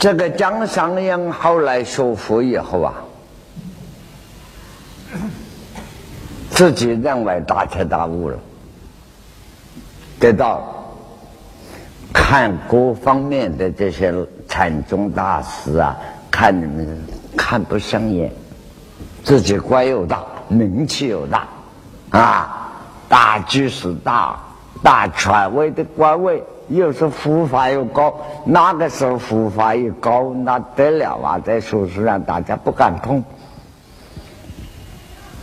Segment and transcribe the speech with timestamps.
[0.00, 2.94] 这个江尚英后来学佛以后啊，
[6.48, 8.38] 自己认为大彻大悟了，
[10.18, 10.74] 得到
[12.14, 14.10] 看各方面的这些
[14.48, 15.94] 禅宗大师啊，
[16.30, 16.98] 看你们
[17.36, 18.32] 看不上眼，
[19.22, 21.46] 自己官又大，名气又大，
[22.08, 22.72] 啊，
[23.06, 24.40] 大居士大
[24.82, 26.42] 大权威的官位。
[26.70, 31.38] 又是佛法又高，那个时候佛法一高，那得了啊！
[31.40, 33.24] 在书书上大家不敢碰。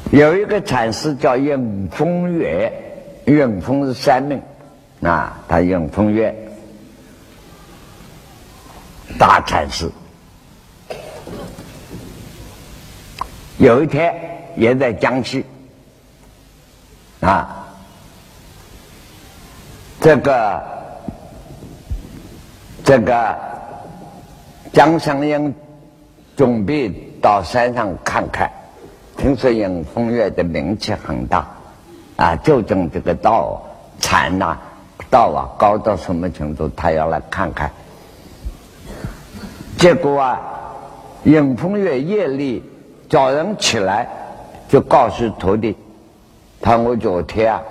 [0.09, 2.72] 有一个禅师叫应风月，
[3.26, 4.41] 应风是山名
[5.02, 6.34] 啊，他应风月
[9.20, 9.91] 大禅师。
[13.58, 14.16] 有一天
[14.55, 15.44] 也在江西
[17.20, 17.67] 啊，
[20.00, 20.77] 这个。
[22.87, 23.35] 这个
[24.71, 25.53] 江上英
[26.38, 26.88] 准备
[27.21, 28.49] 到山上看看，
[29.17, 31.45] 听说迎风月的名气很大，
[32.16, 33.61] 啊，究竟这个道
[33.99, 34.57] 禅呐，
[35.09, 37.69] 道啊高到什么程度，他要来看看。
[39.77, 40.39] 结果啊，
[41.25, 42.63] 迎风月夜里
[43.09, 44.07] 早上起来，
[44.69, 45.75] 就告诉徒弟，
[46.61, 47.61] 他我昨天啊，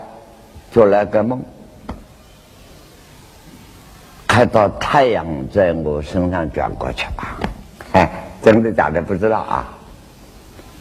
[0.71, 1.41] 做了个梦。
[4.37, 7.49] 看到太阳在我身上转过去了，
[7.93, 8.11] 哎，
[8.43, 9.75] 真的假的不知道啊。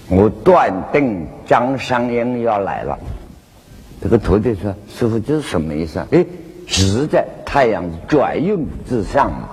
[0.09, 2.99] 我断定张三英要来了。
[4.03, 6.25] 这个徒弟说：“师傅，这是什么意思？”哎，
[6.67, 9.47] 实在太阳转运之上嘛，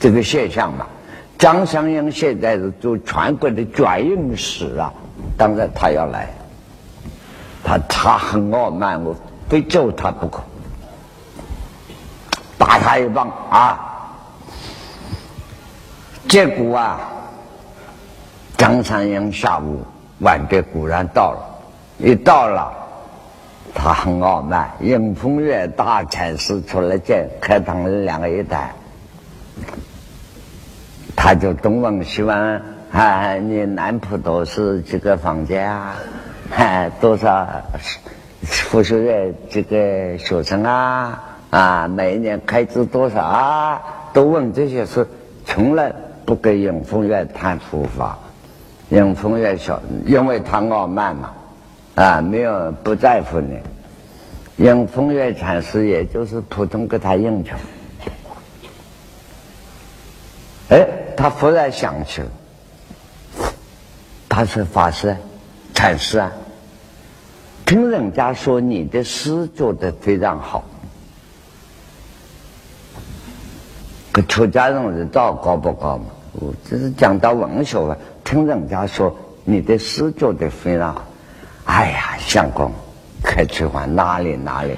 [0.00, 0.86] 这个现象嘛。
[1.36, 4.90] 张三英现在是做全国的转运使啊，
[5.36, 6.26] 当然他要来。
[7.62, 9.14] 他他很傲慢，我
[9.46, 10.42] 非揍他不可。
[12.64, 13.78] 打他一棒啊！
[16.26, 16.98] 结果啊，
[18.56, 19.84] 张三英下午
[20.20, 21.44] 晚点果然到了，
[21.98, 22.72] 一到了，
[23.74, 24.70] 他很傲慢。
[24.80, 28.70] 迎风月大禅师出来见，开堂两个一谈，
[31.14, 35.94] 他就东问西问：“啊，你南普陀是几个房间啊？
[36.98, 37.46] 多少
[38.42, 41.22] 佛学院这个学生啊？”
[41.54, 43.80] 啊，每一年开支多少啊？
[44.12, 45.06] 都问这些事，
[45.46, 45.94] 从来
[46.24, 48.18] 不跟永丰院谈佛法。
[48.88, 51.32] 永丰院小，因为他傲慢嘛，
[51.94, 53.56] 啊，没有不在乎你。
[54.56, 57.54] 永丰院禅师也就是普通给他应酬。
[60.70, 60.84] 哎，
[61.16, 62.28] 他忽然想起了，
[64.28, 65.16] 他是法师、
[65.72, 66.32] 禅师啊，
[67.64, 70.64] 听人家说你的诗做的非常好。
[74.14, 76.04] 个出家人的道高不高嘛？
[76.34, 77.98] 我只是讲到文学了。
[78.22, 81.02] 听人家说你的诗做的非常好，
[81.64, 82.70] 哎呀，相公，
[83.24, 84.76] 客气话哪里哪里？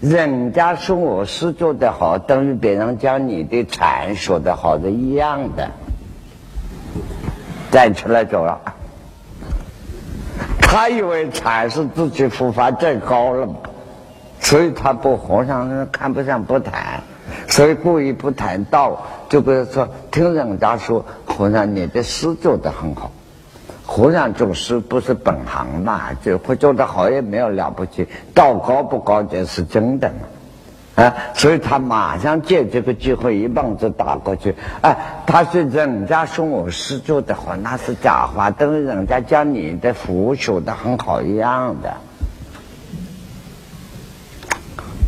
[0.00, 5.70] 人家说我诗做的好，等于别人讲你的禅说的好的一样的。
[7.70, 8.60] 站起来走了，
[10.60, 13.54] 他以为禅是自己佛法最高了嘛，
[14.40, 17.02] 所以他不和尚看不上不谈。
[17.54, 23.12] 所以故意不谈道，就比如说听人家说和尚你的诗做得很好，
[23.86, 30.12] 和尚做诗不是本行嘛，就会做得好也没有了不起，道高不高这是真的
[30.96, 41.94] 嘛，啊，所以他马上借这个机会一棒子打过去，哎，他说人家说我诗做得好那是假话，等于人家讲你的佛学的很好一样的，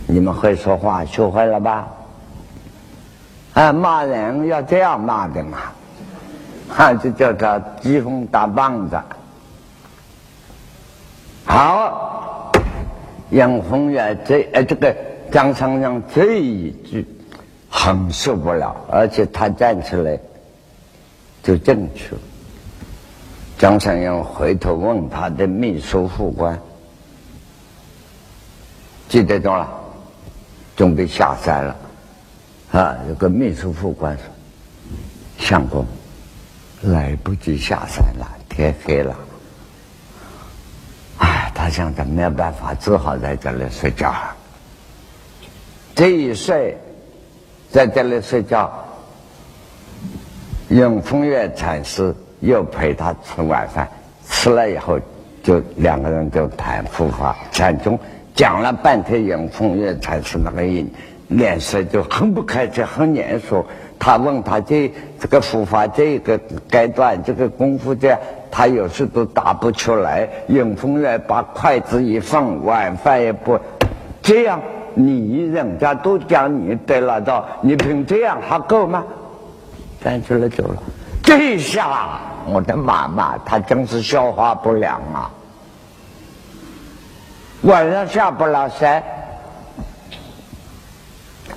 [0.06, 1.88] 你们会说话学会了吧？
[3.56, 5.58] 啊，骂人要这样骂的嘛，
[6.76, 9.00] 啊，就叫他疾风大棒子。
[11.46, 12.52] 好，
[13.30, 14.94] 杨凤元这呃这个
[15.32, 17.08] 张三阳这一句
[17.70, 20.20] 很受不了，而且他站起来
[21.42, 22.20] 就进去了。
[23.56, 26.60] 张三阳回头问他的秘书副官，
[29.08, 29.66] 记得着了，
[30.76, 31.74] 准备下山了。
[32.76, 34.24] 啊，有个秘书副官说
[35.42, 35.86] ：“相公，
[36.82, 39.16] 来不及下山了，天黑了。”
[41.16, 44.14] 哎，他想着没有办法，只好在这里睡觉。
[45.94, 46.76] 这一睡，
[47.70, 48.70] 在这里睡觉，
[50.68, 53.88] 永丰月禅师又陪他吃晚饭，
[54.28, 55.00] 吃了以后，
[55.42, 57.98] 就两个人就谈佛法禅宗，
[58.34, 60.92] 讲了半天永丰月禅师那个音。
[61.28, 63.64] 脸色就很不开心，很严肃。
[63.98, 66.38] 他问他这这个佛法这个
[66.70, 68.16] 阶段这个功夫这，
[68.50, 70.28] 他有时都答不出来。
[70.48, 73.58] 永丰来把筷子一放，晚饭也不
[74.22, 74.60] 这样，
[74.94, 79.02] 你人家都讲你得了道，你凭这样还够吗？
[80.04, 80.82] 站起来走了。
[81.22, 85.30] 这下我的妈妈，她真是消化不良啊！
[87.62, 89.02] 晚上下不了山。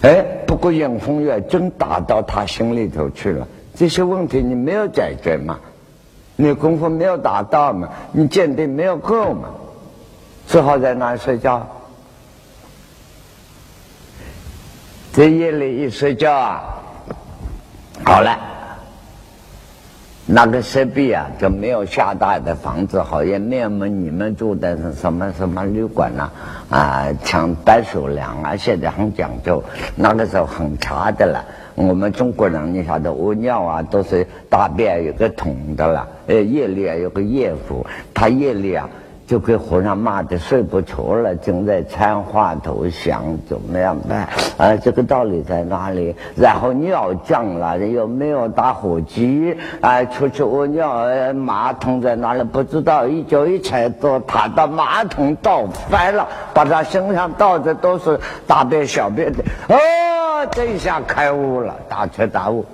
[0.01, 3.47] 哎，不过杨凤月真打到他心里头去了。
[3.75, 5.59] 这些问题你没有解决嘛？
[6.35, 7.89] 你功夫没有达到嘛？
[8.13, 9.49] 你鉴定没有够嘛？
[10.47, 11.67] 只好在那睡觉。
[15.11, 16.63] 在夜里一睡觉啊，
[18.05, 18.37] 好了。
[20.31, 26.29] 那个设备啊，就没有厦大的房子好，也没有你们住的什么什么旅馆呐，
[26.69, 29.63] 啊，抢白手粮啊，现在很讲究，
[29.95, 31.43] 那个时候很差的了。
[31.73, 37.83] 我们中国人，你晓得屙尿啊，都是大便有个桶的了，呃，夜里啊有个夜壶，
[38.13, 38.87] 他夜里啊。
[39.29, 44.27] 就给和尚骂的睡不着了，正在参话头想怎么样办？
[44.57, 46.15] 啊，这个道理在哪里？
[46.35, 52.41] 然后尿降了，又没有打火机，啊，出去屙尿，马桶在哪里？
[52.41, 59.43] 不知道，一脚一踩都踏到马桶倒翻了，把他身上倒的都是大便小便的。
[59.67, 59.77] 哦，
[60.49, 62.65] 这一下开悟了，大彻大悟。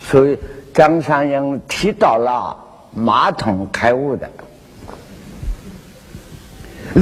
[0.00, 0.38] 所以
[0.72, 2.56] 张三英提到了
[2.94, 4.26] 马桶开悟的。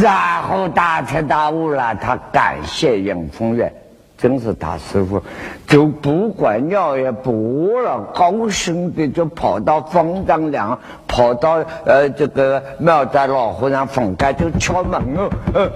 [0.02, 3.73] 然后大彻大悟了，他感谢杨丰院，
[4.19, 5.23] 真是大师傅，
[5.69, 10.76] 就不管尿也不屙了，高兴的就跑到方丈梁，
[11.06, 15.31] 跑到呃这个庙寨老和尚房间就敲门哦，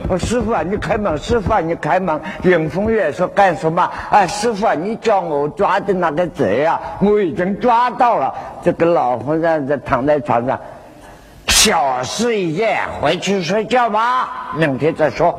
[0.09, 2.21] 呃师傅啊，你开门，师傅啊，你开门。
[2.43, 3.89] 杨丰院说干什么？
[4.11, 8.35] 啊，师傅啊，你叫我抓的那个贼啊，我已经抓到了。
[8.65, 10.59] 这个老和尚在躺在床上。
[11.69, 15.39] 小事一件，回去睡觉吧，明天再说。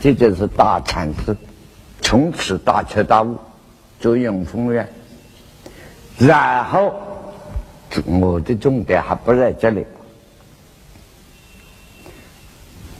[0.00, 1.36] 这就是大禅师，
[2.00, 3.36] 从此大彻大悟，
[4.00, 4.88] 做永丰院。
[6.16, 6.94] 然后，
[8.06, 9.84] 我的重点还不在这里。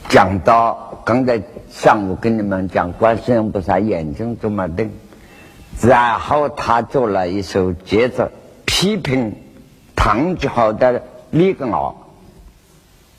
[0.09, 1.41] 讲到刚才
[1.71, 4.91] 上午跟你们讲，观世音菩萨眼睛这么瞪，
[5.81, 8.29] 然后他做了一首节奏，
[8.63, 9.35] 批评
[9.95, 11.01] 唐朝的。
[11.33, 11.95] 李根敖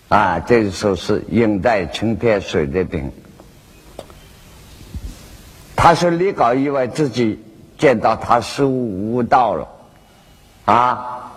[0.09, 3.11] 啊，这首是应在青天水的病。
[5.75, 7.43] 他说李高以为自己
[7.77, 9.69] 见到他失误悟道了
[10.65, 11.33] 啊，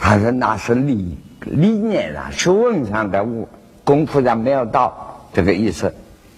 [0.00, 3.46] 他说那是理理念啊，学问上的悟，
[3.84, 5.94] 功夫上没有到这个意思。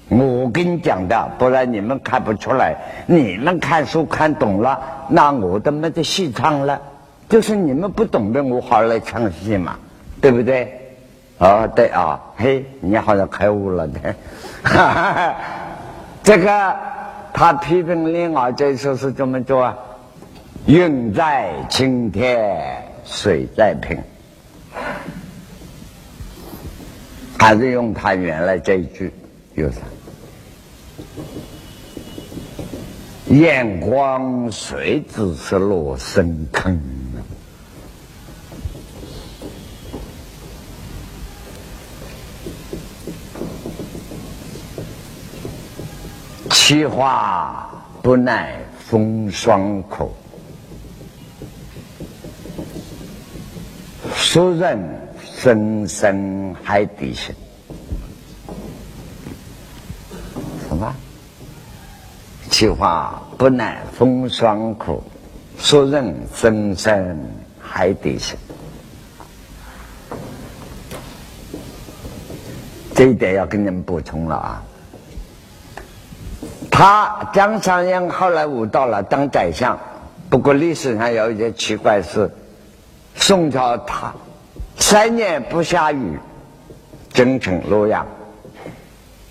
[0.09, 2.75] 我跟你讲的，不然你们看不出来。
[3.07, 6.83] 你们看书看懂了，那我都没得戏唱了。
[7.29, 9.79] 就是你们不懂得，我好来唱戏嘛，
[10.21, 10.75] 对不对？
[11.39, 14.15] 哦，对啊，嘿，你好像开悟了的。
[16.25, 16.77] 这个
[17.33, 19.77] 他批评李敖这首是怎么做啊？
[20.67, 23.97] 云在青天，水在平，
[27.39, 29.13] 还是用他原来这一句，
[29.55, 29.79] 有啥？
[33.29, 36.81] 眼光谁只是落深坑？
[46.69, 47.67] 其话
[48.03, 50.15] 不耐风霜口，
[54.15, 54.79] 俗人
[55.25, 57.35] 深深海底深。
[60.69, 60.95] 什么？
[62.51, 65.03] 其话不耐风霜苦，
[65.59, 67.19] 俗人深深
[67.59, 68.37] 海底深。
[72.95, 74.63] 这一点要跟你们补充了啊。
[76.79, 79.77] 他张三阳后来悟到了当宰相，
[80.31, 82.31] 不过历史上有一件奇怪事：
[83.17, 84.15] 宋朝他
[84.77, 86.21] 三年不下雨，
[87.13, 88.07] 京城洛阳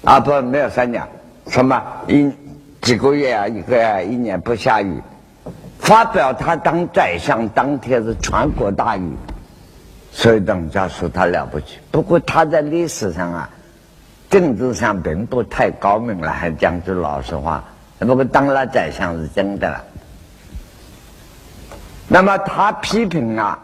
[0.04, 1.02] 啊不没有三年，
[1.48, 2.30] 什么一
[2.82, 5.02] 几个月啊一个月一年不下雨，
[5.80, 9.10] 发表他当宰相当天是全国大雨，
[10.12, 11.78] 所以人家说他了不起。
[11.92, 13.50] 不过他在历史上啊。
[14.30, 17.64] 政治上并不太高明了，还讲句老实话。
[18.00, 19.84] 不过当了宰相是真的了。
[22.08, 23.58] 那么他批评啊，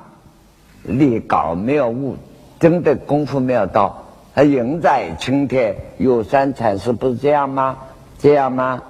[0.83, 2.17] 立稿没有误，
[2.59, 4.03] 真的功夫没有到。
[4.35, 7.77] 他赢在青天，有山才是不是这样吗？
[8.17, 8.81] 这样吗？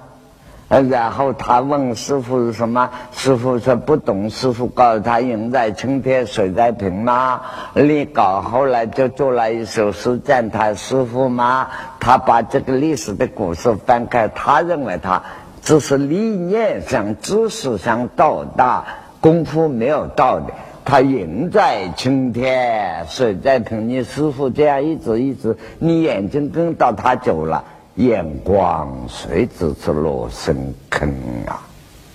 [0.82, 2.90] 然后他问师傅是什么？
[3.12, 4.28] 师傅说不懂。
[4.30, 7.42] 师傅告诉他：“人在青天，水在瓶嘛。”
[7.74, 11.68] 李高后来就做了一首诗赞他师傅嘛。
[12.00, 15.22] 他把这个历史的故事翻开，他认为他
[15.62, 18.84] 只是理念上、知识上到达，
[19.20, 20.46] 功夫没有到的。
[20.84, 23.88] 他人在青天，水在瓶。
[23.88, 27.64] 你师傅这样一直一直，你眼睛跟到他走了。
[27.96, 31.08] 眼光随之之落深坑
[31.46, 31.62] 啊！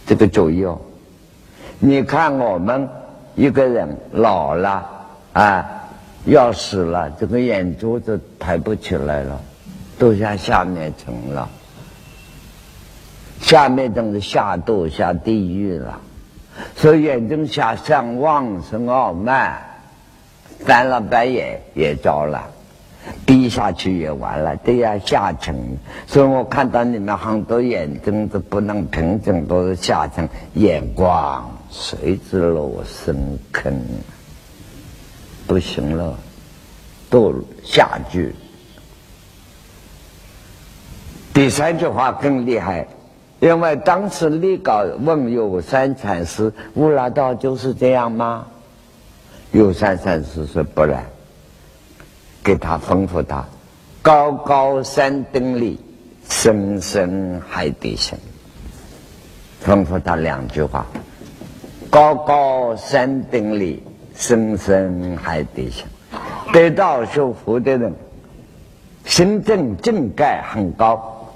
[0.06, 0.78] 这个注意哦。
[1.80, 2.90] 你看我们
[3.36, 4.90] 一个人老了
[5.32, 5.66] 啊，
[6.26, 9.40] 要死了，这个眼珠子抬不起来了，
[9.98, 11.48] 都向下面沉了。
[13.40, 16.02] 下面正是下堕下地狱了，
[16.76, 19.58] 所以眼睛下向望生傲慢，
[20.60, 22.50] 翻了白眼也着了。
[23.26, 25.56] 低下去也完了，这样下沉，
[26.08, 33.74] 所以我看到你们很多眼睛都不能平静，都是下沉，眼光随之落深坑，
[35.48, 36.18] 不行了，
[37.12, 38.34] 堕下去。
[41.34, 42.88] 第三句话更厉害，
[43.40, 48.46] 因为当时立稿问有三禅师：“乌拉道就是这样吗？”
[49.52, 51.04] 有三禅师说：“不然。”
[52.44, 53.46] 给他吩咐他，
[54.02, 55.80] 高高山顶里，
[56.30, 58.18] 深深海底深。
[59.66, 60.86] 吩咐他两句话：
[61.90, 63.84] 高高山顶里，
[64.16, 65.86] 深深海底深。
[66.54, 67.94] 得道修福的人，
[69.06, 71.28] 心正境界很高，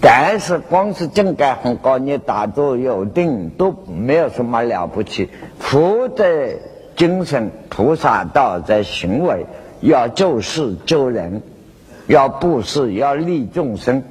[0.00, 5.28] 但是光是境界很高，你打坐有定都没有什么了不起。
[5.58, 6.54] 福的
[6.94, 9.44] 精神，菩萨道在行为。
[9.80, 11.42] 要救世救人，
[12.06, 14.02] 要布施，要利众生，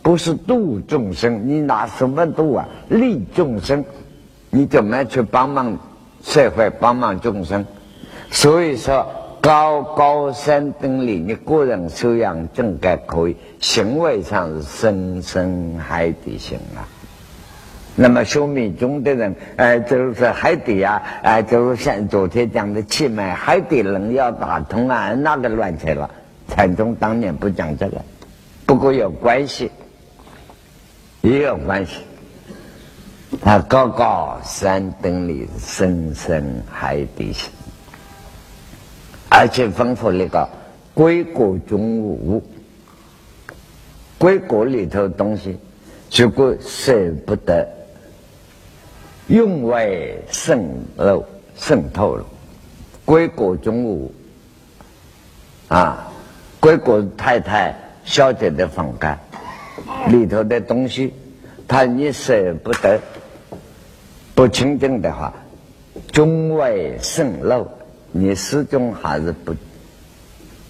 [0.00, 1.46] 不是度众生。
[1.46, 2.66] 你拿什么度啊？
[2.88, 3.84] 利众生，
[4.48, 5.76] 你怎么去帮忙
[6.22, 7.66] 社会，帮忙众生？
[8.30, 9.06] 所以说，
[9.42, 16.88] 高高山顶里，你个人修养正该可以，行为上是深深海底行啊。
[18.00, 26.08] 那么修密宗的人，哎，就是海底啊，哎，就是像昨天讲的气脉，海底人要打通啊，那个乱扯了。
[26.46, 28.00] 禅宗当年不讲这个，
[28.64, 29.68] 不过有关系，
[31.22, 31.96] 也有关系。
[33.42, 37.50] 他高高山顶里，深深海底深，
[39.28, 40.48] 而且吩咐那个
[40.94, 42.40] 归国中无，
[44.18, 45.58] 归国里头东西，
[46.14, 47.68] 如果舍不得。
[49.28, 50.66] 用为渗
[50.96, 51.22] 漏
[51.54, 52.24] 渗透了，
[53.04, 54.12] 归国中午
[55.68, 56.10] 啊，
[56.58, 59.18] 归国太太小姐的房间
[60.08, 61.12] 里头的东西，
[61.66, 62.98] 他你舍不得
[64.34, 65.34] 不清净的话，
[66.10, 67.68] 中为渗漏，
[68.10, 69.54] 你始终还是不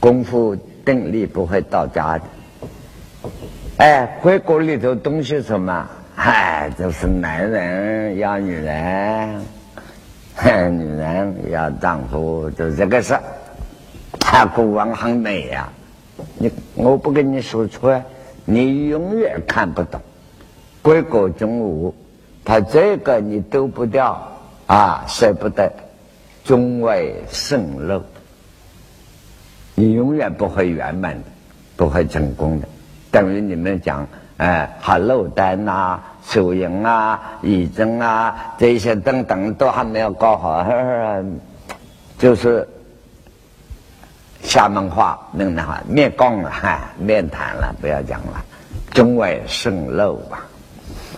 [0.01, 2.25] 功夫定力不会到家的。
[3.77, 5.89] 哎，归国里头东西什么？
[6.21, 9.41] 嗨，就是男人要女人，
[10.73, 13.17] 女人要丈夫，就这个事。
[14.19, 15.73] 他古往很美呀，
[16.37, 18.03] 你我不跟你说出来，
[18.45, 20.01] 你永远看不懂。
[20.83, 21.95] 归国中物，
[22.45, 24.21] 他这个你丢不掉
[24.67, 25.73] 啊，舍不得，
[26.43, 28.03] 终为圣漏，
[29.77, 31.25] 你永远不会圆满的，
[31.77, 32.67] 不会成功的。
[33.13, 34.05] 等于你们讲。
[34.39, 40.65] 哎，还漏单呐、手淫啊、遗症啊，这些等等都还没有搞好，
[42.19, 42.67] 就是
[44.43, 48.41] 厦门话、闽南话灭光了，哈，灭谈了，不要讲了，
[48.93, 50.47] 中外渗漏吧，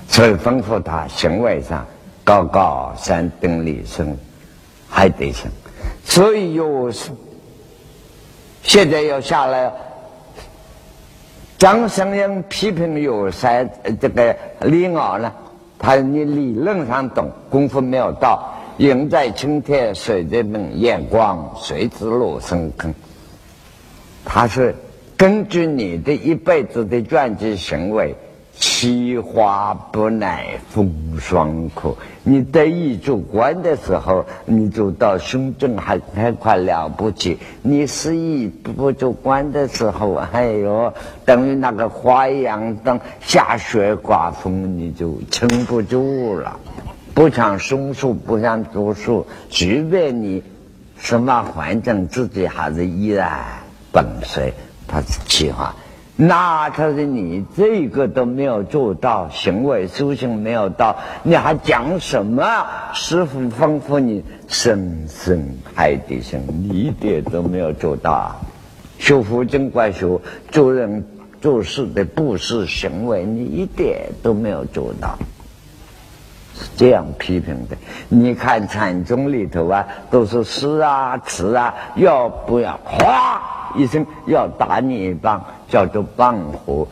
[0.08, 1.86] 所以吩咐他行为上
[2.24, 4.16] 高高山顶里生，
[4.88, 5.50] 还得行，
[6.06, 6.90] 所以有
[8.62, 9.70] 现在要下来。
[11.60, 13.68] 张生英批评有三
[14.00, 15.30] 这个李敖呢，
[15.78, 22.94] 他你理论上懂，功夫没有到，人在青天，水在门，眼光谁之落深坑。
[24.24, 24.74] 他是
[25.18, 28.14] 根据你的一辈子的传记行为。
[28.60, 40.92] 奇花不耐风霜苦，你得意做官的时候，你就到胸中还还快了不起；你失意不做官的时候，哎呦，
[41.24, 46.60] 等于那个花一样，等下雪刮风，你就撑不住了。
[47.14, 50.42] 不像松树，不像竹树，即便你
[50.98, 53.40] 什么环境，自己还是依然
[53.90, 54.52] 本身，
[54.86, 55.74] 它是奇花。
[56.22, 62.44] 那他是你这个都没有做到，行为修行没有到，你还讲什么？
[62.92, 65.42] 师傅吩咐你生生
[65.74, 68.36] 海底生，你一点都没有做到。
[68.98, 71.06] 修佛尽管修，做人
[71.40, 75.16] 做事的布施行为，你一点都没有做到。
[76.54, 77.76] 是这样批评的。
[78.10, 85.42] 你看禅宗里头啊，都是诗啊词啊，要不要哗一声要打你一棒？
[85.70, 86.86] 叫做棒火。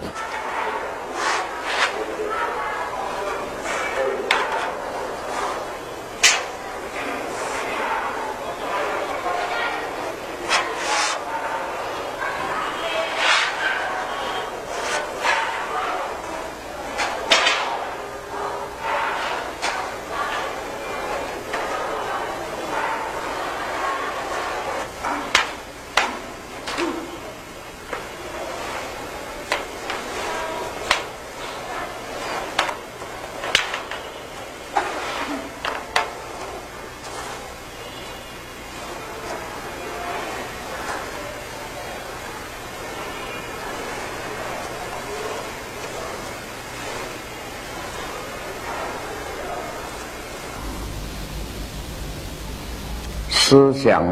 [53.48, 54.04] 思想、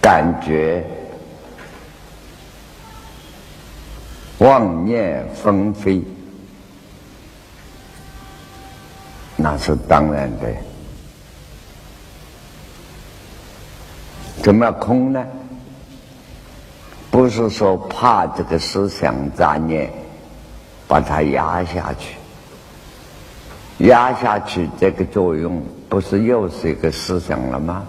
[0.00, 0.84] 感觉、
[4.38, 6.02] 妄念纷飞，
[9.36, 10.48] 那是当然的。
[14.42, 15.24] 怎么空呢？
[17.12, 19.88] 不是说怕这个思想杂念
[20.88, 22.16] 把它压下去，
[23.86, 27.84] 压下去这个作用，不是又是一个思想了吗？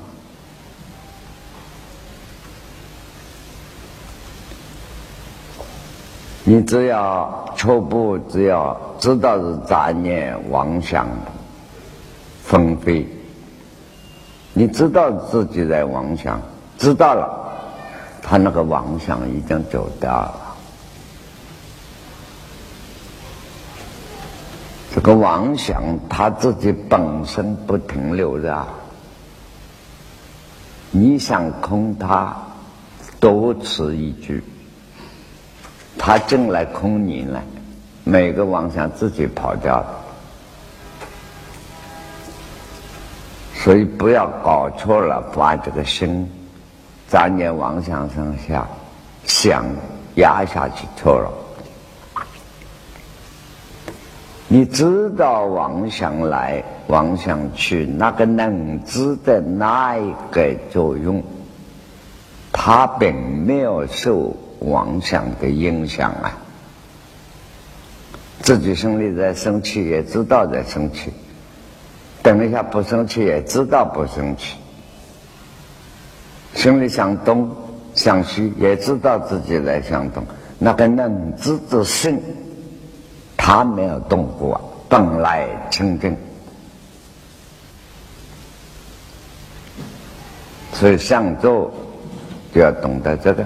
[6.45, 11.07] 你只要初步，只要知道是杂念妄想
[12.43, 13.07] 纷飞，
[14.51, 16.41] 你知道自己在妄想，
[16.77, 17.53] 知道了，
[18.21, 20.33] 他那个妄想已经走掉了。
[24.93, 28.67] 这个妄想他自己本身不停留着，
[30.91, 32.35] 你想空它，
[33.21, 34.43] 多此一举。
[36.05, 37.41] 他进来空你了，
[38.03, 40.03] 每个妄想自己跑掉了，
[43.55, 46.29] 所以不要搞错了，把这个心
[47.07, 48.67] 杂念妄想上下
[49.23, 49.65] 想
[50.15, 51.31] 压下去错了。
[54.49, 61.23] 你知道妄想来妄想去，那个能知的那一个作用，
[62.51, 64.35] 它并没有受。
[64.63, 66.37] 妄想的影响啊，
[68.41, 71.09] 自己心里在生气，也知道在生气；
[72.21, 74.55] 等一下不生气，也知道不生气。
[76.55, 77.49] 心里想东
[77.93, 80.23] 想西，也知道自己在想东。
[80.59, 82.21] 那个能知之心，
[83.35, 86.15] 他没有动过，本来清净。
[90.71, 91.71] 所以上座
[92.53, 93.45] 就要懂得这个。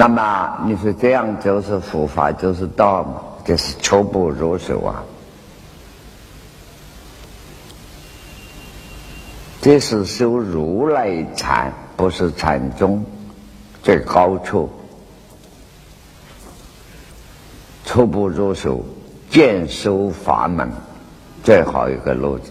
[0.00, 3.20] 那么你说这样就是佛法，就是道嘛？
[3.44, 5.04] 就是初步入手啊！
[9.60, 13.04] 这是修如来禅，不是禅宗
[13.82, 14.70] 最高处。
[17.84, 18.82] 初步入手，
[19.28, 20.72] 见修法门，
[21.44, 22.50] 最好一个路子。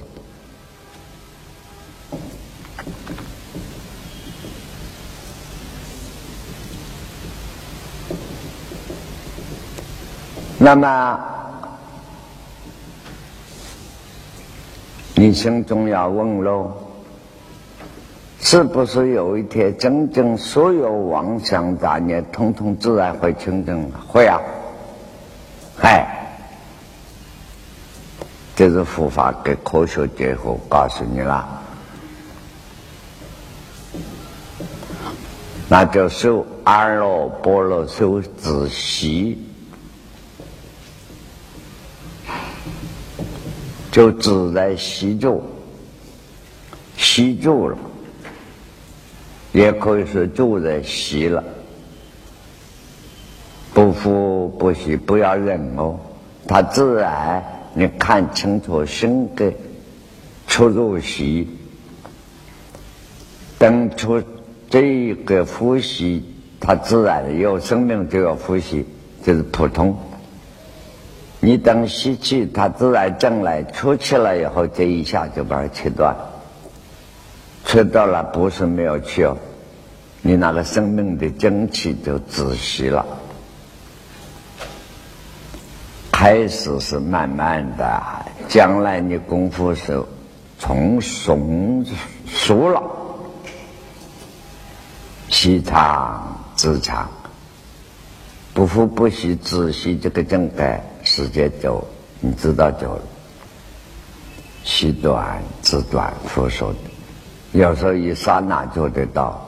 [10.69, 11.19] 那么，
[15.15, 16.71] 你心中要问喽：
[18.39, 23.91] 是不是有一天，真正所有妄想杂念，通通自然会清净？
[24.08, 24.39] 会啊！
[25.82, 26.05] 哎，
[28.55, 31.63] 这是佛法跟科学结合，告诉你了。
[35.67, 39.49] 那就修阿罗波罗，修止息。
[43.91, 45.41] 就自在吸住，
[46.97, 47.78] 吸住了，
[49.52, 51.43] 也可以说住在吸了。
[53.73, 55.97] 不服不息，不要忍哦，
[56.47, 59.54] 他自然你看清楚心的
[60.47, 61.47] 出入息，
[63.58, 64.21] 等出
[64.69, 66.23] 这个呼吸，
[66.60, 68.86] 它自然有生命就要呼吸，
[69.23, 69.97] 就是普通。
[71.41, 76.15] 你等吸气，它自然正来，出气了以后，这一下就把它切断。
[77.65, 79.38] 切断了不是没有气哦，
[80.21, 83.06] 你那个生命的精气就窒息了。
[86.12, 88.02] 开始是慢慢的，
[88.49, 90.04] 将来你功夫是
[90.58, 91.86] 从松
[92.28, 92.84] 熟了。
[95.30, 97.10] 细长自长，
[98.54, 101.84] 不呼不吸自吸，这个正改时间久，
[102.19, 103.02] 你知道久了。
[104.63, 106.72] 细短自短，复说，
[107.52, 109.43] 有时候一刹那做得到，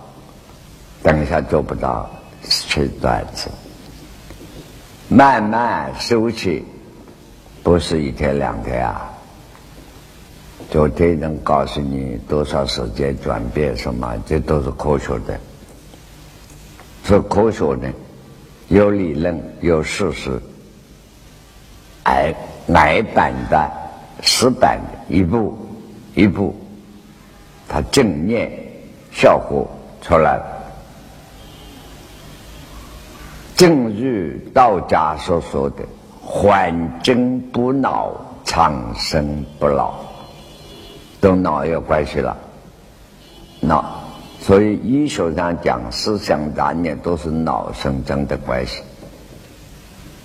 [1.04, 2.10] 等一下做不到，
[2.42, 3.48] 是短子。
[5.08, 6.66] 慢慢收起，
[7.62, 9.08] 不是一天两天啊。
[10.72, 15.40] 昨天能告诉你多少时间转变什么，这都是科学的。
[17.06, 17.94] 是科学的，
[18.70, 20.42] 有理论，有事实，
[22.04, 22.34] 挨
[22.74, 23.72] 挨板的、
[24.22, 25.58] 死板的，一步
[26.16, 26.56] 一步，
[27.68, 28.52] 它正念
[29.12, 29.68] 效果
[30.02, 30.46] 出来了。
[33.56, 35.84] 正如道家所说的
[36.20, 38.12] “还真不老，
[38.44, 39.94] 长生不老”，
[41.22, 42.36] 都脑有关系了，
[43.60, 44.02] 脑。
[44.40, 48.82] 所以医学上讲思想杂念都是脑神经的关系。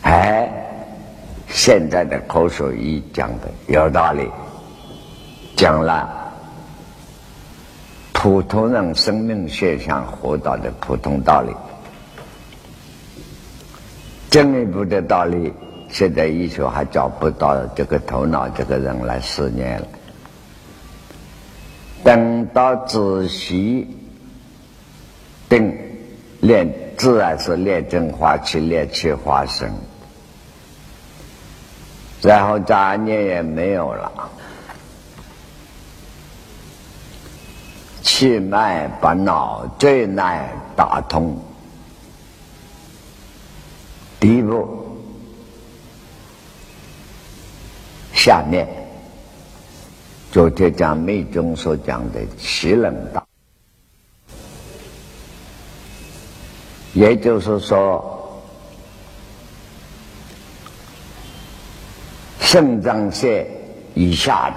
[0.00, 0.50] 哎，
[1.56, 4.28] 现在的科学医讲的有道理，
[5.56, 6.06] 讲了
[8.12, 11.50] 普通人生命现象活到的普通道理。
[14.28, 15.50] 进一步的道理，
[15.90, 19.88] 现在医学还找不到这个头脑这个人来试验了。
[22.04, 23.88] 等到仔细。
[25.48, 25.72] 定
[26.40, 29.70] 练自然是练正化气，练气化生，
[32.22, 34.30] 然后杂念也没有了，
[38.02, 41.38] 气脉把脑最难打通，
[44.18, 44.98] 第一步
[48.12, 48.66] 下面，
[50.32, 53.22] 昨天讲密宗所讲的气能大。
[56.94, 58.15] 也就是说，
[62.48, 63.44] 肾脏线
[63.92, 64.56] 以下的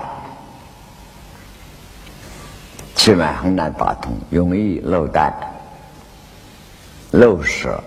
[2.93, 5.33] 气脉很难打通，容易漏带、
[7.09, 7.83] 漏舌。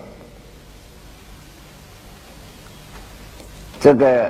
[3.79, 4.29] 这个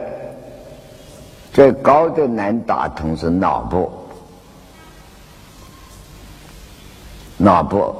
[1.51, 3.91] 最高的难打通是脑部，
[7.35, 7.95] 脑部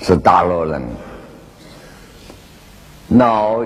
[0.00, 0.80] 是大陆人。
[3.08, 3.64] 脑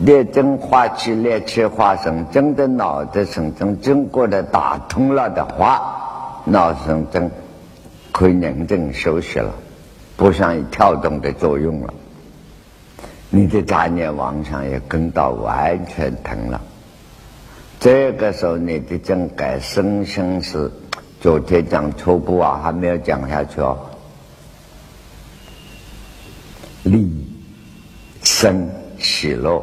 [0.00, 7.30] 列真化气，列气化神真的脑的神经经过的打通了的话，脑神经
[8.10, 9.52] 可以宁静休息了，
[10.16, 11.92] 不像跳动的作用了。
[13.28, 16.60] 你的杂念妄想也跟到完全停了。
[17.78, 20.70] 这个时候，你的整改身心是
[21.20, 23.78] 昨天讲初步啊，还没有讲下去哦。
[26.84, 27.26] 力。
[28.22, 29.62] 生喜乐，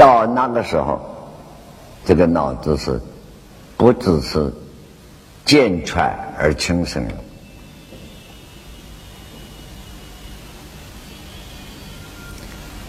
[0.00, 0.98] 到那个时候，
[2.06, 2.98] 这个脑子是
[3.76, 4.50] 不只是
[5.44, 6.02] 健全
[6.38, 7.14] 而清醒了，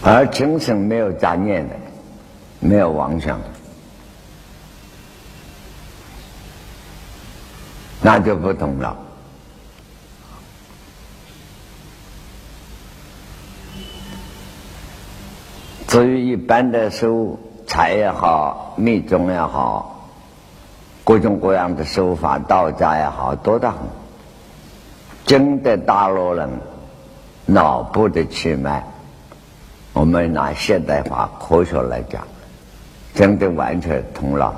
[0.02, 1.76] 而清神没有杂念的，
[2.60, 3.38] 没有妄想。
[8.00, 8.96] 那就不同了。
[15.92, 20.08] 至于一般的书，财也好，密宗也好，
[21.04, 23.78] 各种各样的手法，道家也好，多得很。
[25.26, 26.48] 真的大陆人
[27.44, 28.82] 脑部的气脉，
[29.92, 32.26] 我们拿现代化科学来讲，
[33.12, 34.50] 真的完全通了，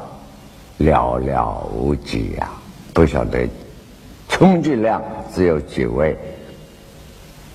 [0.79, 2.49] 寥寥无几呀。
[2.92, 3.49] 不晓得，
[4.29, 5.03] 充其量
[5.35, 6.16] 只有几位，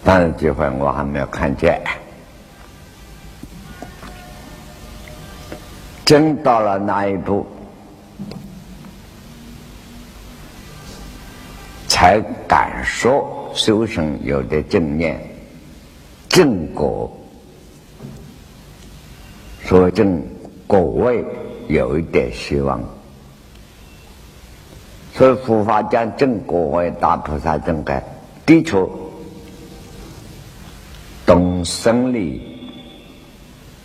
[0.04, 1.82] 但是几位我还没有看见。
[6.10, 7.46] 真到了那一步，
[11.88, 15.22] 才敢说修行有的正念、
[16.28, 17.16] 正果，
[19.64, 20.20] 说正
[20.66, 21.24] 果位
[21.68, 22.82] 有一点希望。
[25.14, 28.04] 所以佛法讲正果位大菩萨正改，
[28.48, 28.84] 的确
[31.24, 32.42] 懂生理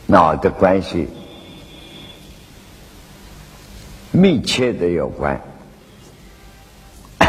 [0.06, 1.06] 脑的关系
[4.14, 5.38] 密切的有关。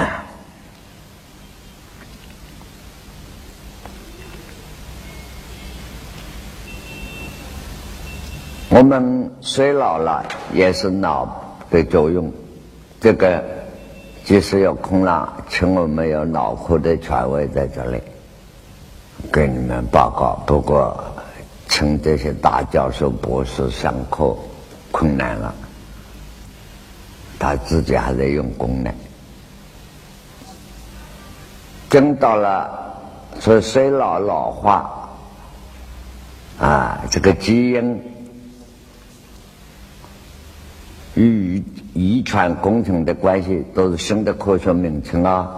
[8.69, 12.31] 我们衰老了，也是脑的作用。
[13.01, 13.43] 这个
[14.23, 17.99] 即使有空了，请我们有脑科的权威在这里
[19.33, 20.43] 给你们报告。
[20.45, 21.03] 不过，
[21.67, 24.37] 请这些大教授、博士上课
[24.91, 25.55] 困难了，
[27.45, 28.89] 他自己还在用功呢。
[31.89, 32.97] 真到了
[33.39, 35.09] 说衰老老化
[36.59, 38.01] 啊，这个基因。
[41.13, 45.49] 与遗传工程的关系都是新的科学名称啊！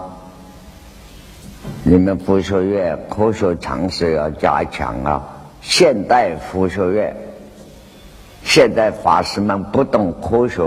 [1.82, 5.20] 你们佛学院科学常识要加强啊！
[5.60, 7.16] 现代佛学院，
[8.44, 10.62] 现代法师们不懂科学，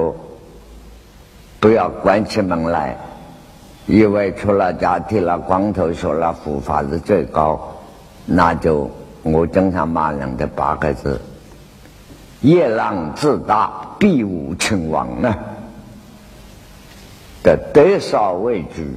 [1.62, 2.98] 不要关起门来，
[3.86, 7.78] 以为出了家剃了光头学了佛法是最高，
[8.26, 8.90] 那就
[9.22, 11.22] 我经常骂人的八个字。
[12.42, 15.32] 夜郎自大，必无成王呢。
[17.44, 18.88] 的得少畏惧，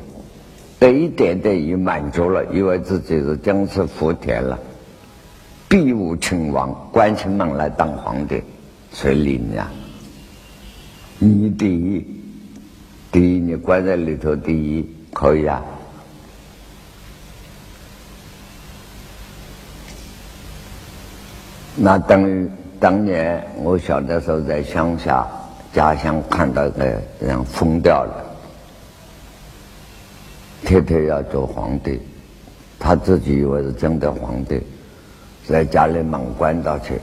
[0.80, 4.58] 这一点点已满足了，以为自己是将是福田了。
[5.68, 8.42] 必无亲王，关起门来当皇帝，
[8.90, 9.70] 谁理你啊？
[11.18, 12.23] 你第一，
[13.14, 15.62] 第一你关在里头，第一可以啊。
[21.76, 22.50] 那等于。
[22.80, 25.26] 当年我小的时候在乡下
[25.72, 26.84] 家乡看到个
[27.18, 28.22] 人疯掉了，
[30.66, 31.98] 天天要做皇帝，
[32.78, 34.60] 他自己以为是真的皇帝，
[35.48, 37.00] 在家里门关到去，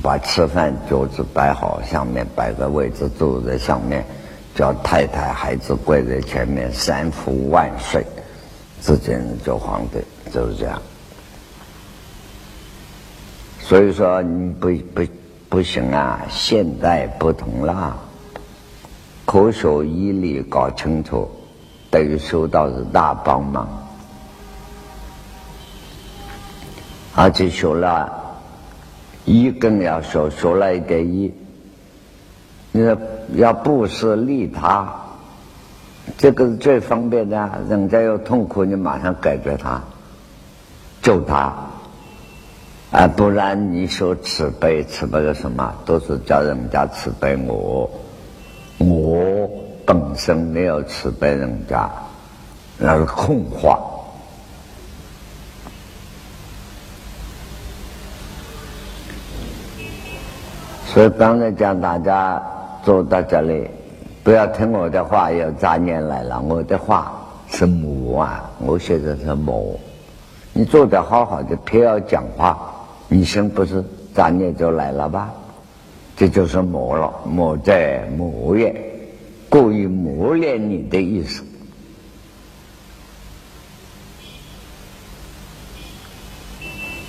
[0.00, 4.04] 把吃饭桌子摆好，上面摆个位置坐在上面，
[4.54, 8.06] 叫太太孩子跪在前面三呼万岁，
[8.80, 9.12] 自己
[9.44, 9.98] 做皇帝
[10.32, 10.80] 就是这样。
[13.60, 15.02] 所以说你不不
[15.48, 16.20] 不行啊！
[16.30, 17.98] 现代不同了，
[19.24, 21.28] 科学医理搞清楚，
[21.90, 23.66] 对于修道是大帮忙。
[27.14, 28.12] 而且学了
[29.24, 31.32] 医更要学，学了一点医，
[32.76, 32.98] 你要
[33.34, 34.92] 要布施利他，
[36.18, 37.48] 这个是最方便的。
[37.68, 39.80] 人家有痛苦，你马上解决他，
[41.00, 41.54] 救他。
[42.90, 45.72] 啊，不然你说慈悲，慈悲个什么？
[45.84, 47.88] 都是叫人家慈悲我，
[48.78, 49.48] 我
[49.86, 51.88] 本身没有慈悲人家，
[52.76, 53.78] 那是空话。
[60.86, 62.42] 所以刚才讲大家
[62.84, 63.66] 坐到这里，
[64.22, 66.40] 不要听我的话，有杂念来了。
[66.42, 67.14] 我的话
[67.48, 69.74] 是魔啊，我现在是魔。
[70.52, 72.70] 你坐得好好的，偏要讲话。
[73.08, 73.82] 你心不是
[74.14, 75.32] 杂念就来了吧？
[76.16, 78.74] 这就是磨了，磨在磨练，
[79.48, 81.42] 故意磨练你的意思。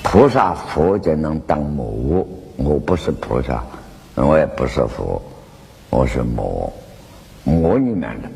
[0.04, 2.26] 菩萨佛就能当魔，
[2.58, 3.64] 我不是菩萨，
[4.16, 5.22] 我也不是佛，
[5.90, 6.72] 我是魔，
[7.44, 8.30] 魔你们的。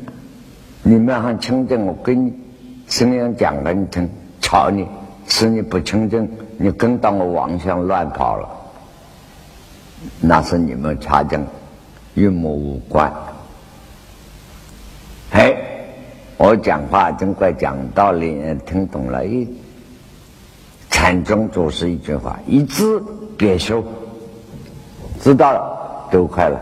[0.82, 2.32] 你们还清净，我跟你
[2.88, 4.08] 声音讲给你听，
[4.40, 4.86] 吵你，
[5.26, 6.28] 使你不清净。
[6.56, 8.48] 你跟到我妄想乱跑了，
[10.20, 11.44] 那是你们查证，
[12.14, 13.12] 与我无关。
[15.32, 15.54] 哎，
[16.36, 19.26] 我讲话真快讲道理，听懂了。
[19.26, 19.48] 一
[20.90, 23.02] 禅宗就是一句话：一字
[23.36, 23.84] 别修，
[25.20, 26.60] 知道了都快了。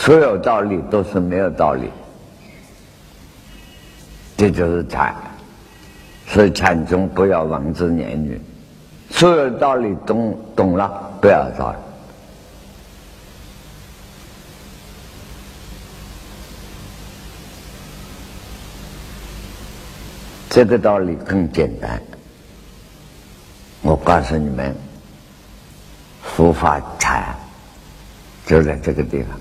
[0.00, 1.90] 所有道理都是没有道理，
[4.34, 5.14] 这就是禅。
[6.26, 8.40] 所以禅宗不要妄自言语，
[9.10, 10.88] 所有道理懂懂了，
[11.20, 11.74] 不要造。
[20.48, 22.00] 这个道理更简单。
[23.82, 24.74] 我告诉你们，
[26.22, 27.36] 佛法禅
[28.46, 29.38] 就在这个地方。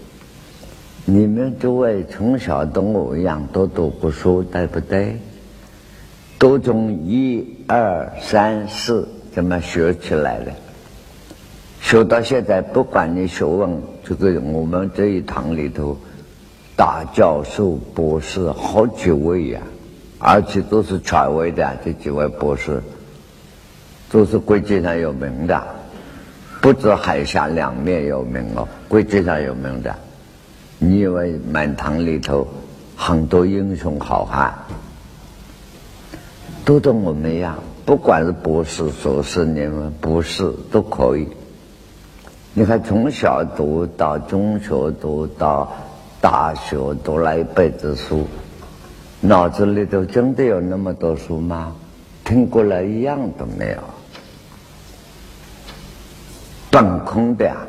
[1.10, 5.18] 你们诸位从小跟我一样都读过书，对不对？
[6.38, 10.52] 都从一二三四怎么学起来的？
[11.82, 15.98] 学到现在，不管你学问，这个我们这一堂里头，
[16.76, 19.62] 大教授、博士好几位呀，
[20.20, 21.76] 而且都是权威的。
[21.84, 22.80] 这几位博士
[24.12, 25.60] 都是国际上有名的，
[26.62, 29.96] 不止海峡两面有名哦，国际上有名的。
[30.80, 32.48] 你以为满堂里头
[32.96, 34.54] 很多英雄好汉，
[36.64, 41.28] 都跟我们一样，不管是博士、硕士，你们博士都可以。
[42.54, 45.72] 你看，从小读到中学，读到
[46.22, 48.26] 大学，读了一辈子书，
[49.20, 51.76] 脑子里头真的有那么多书吗？
[52.24, 53.78] 听过了一样都没有，
[56.72, 57.68] 本空的啊。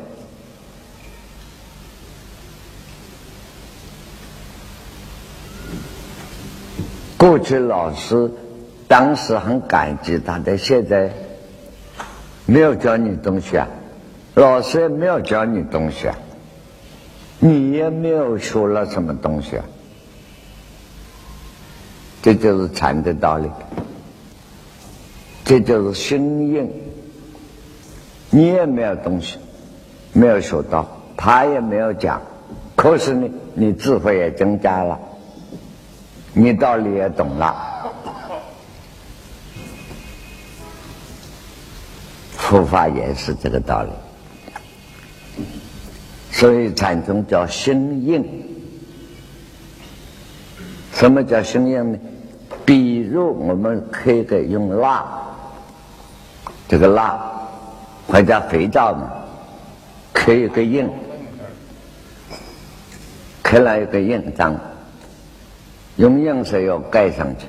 [7.21, 8.31] 过去老师
[8.87, 11.11] 当时很感激他的，现在
[12.47, 13.67] 没有教你东西啊，
[14.33, 16.17] 老师也没有教你东西啊，
[17.37, 19.63] 你也没有学了什么东西啊，
[22.23, 23.47] 这就是禅的道理，
[25.45, 26.71] 这就是心印。
[28.31, 29.37] 你也没有东西，
[30.11, 32.19] 没有学到，他也没有讲，
[32.75, 34.99] 可是呢，你智慧也增加了。
[36.33, 37.53] 你道理也懂了，
[42.37, 43.89] 佛法也是这个道理，
[46.31, 48.23] 所以禅宗叫心印。
[50.93, 51.99] 什么叫心印呢？
[52.65, 55.03] 比如我们可以给用蜡，
[56.67, 57.19] 这个蜡
[58.07, 59.11] 或者肥皂嘛，
[60.13, 60.89] 刻一个印，
[63.41, 64.55] 刻了一个印章。
[66.01, 67.45] 用硬水要盖上去，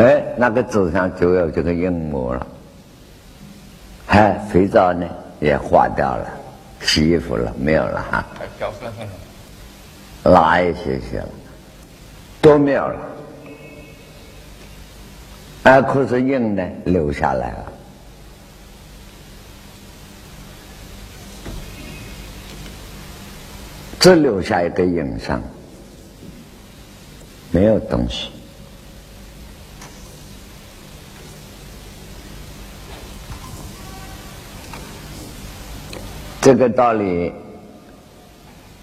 [0.00, 2.46] 哎，那个纸上就有这个硬膜了。
[4.06, 5.04] 哎，肥皂呢
[5.40, 6.30] 也化掉了，
[6.82, 8.24] 洗衣服了没有了哈。
[10.22, 11.28] 拉一些些了，
[12.40, 13.00] 都没有了。
[15.64, 17.72] 哎，可是硬呢留下来了，
[23.98, 25.42] 只留下一个印上。
[27.52, 28.28] 没有东西，
[36.40, 37.32] 这个道理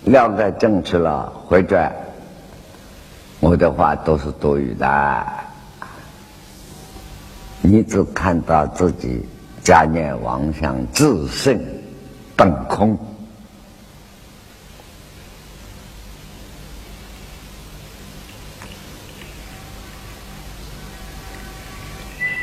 [0.04, 1.92] 了解正确了，或者
[3.40, 5.26] 我的话都是多余的。
[7.62, 9.26] 你只看到自己
[9.64, 11.60] 家念妄想自性
[12.36, 12.98] 本空。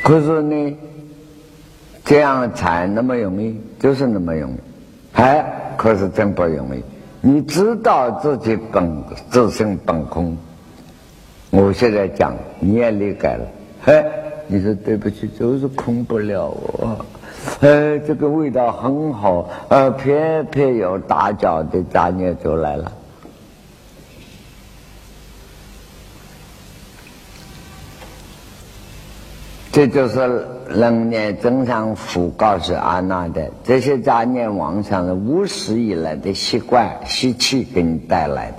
[0.05, 0.77] 可是呢，
[2.03, 4.57] 这样才那么容易，就是那么容易。
[5.13, 6.83] 哎，可是真不容易。
[7.21, 10.37] 你知道自己本自性本空，
[11.49, 13.47] 我现在讲你也理解了。
[13.85, 14.05] 哎，
[14.45, 17.03] 你说对不起，就是空不了我。
[17.61, 22.91] 哎，这个味道很好，呃，偏偏有打搅的杂念就来了。
[29.75, 38.51] 这就是人念真相福告诉阿那的，这些杂念妄想是无始以来的习惯习气给你带来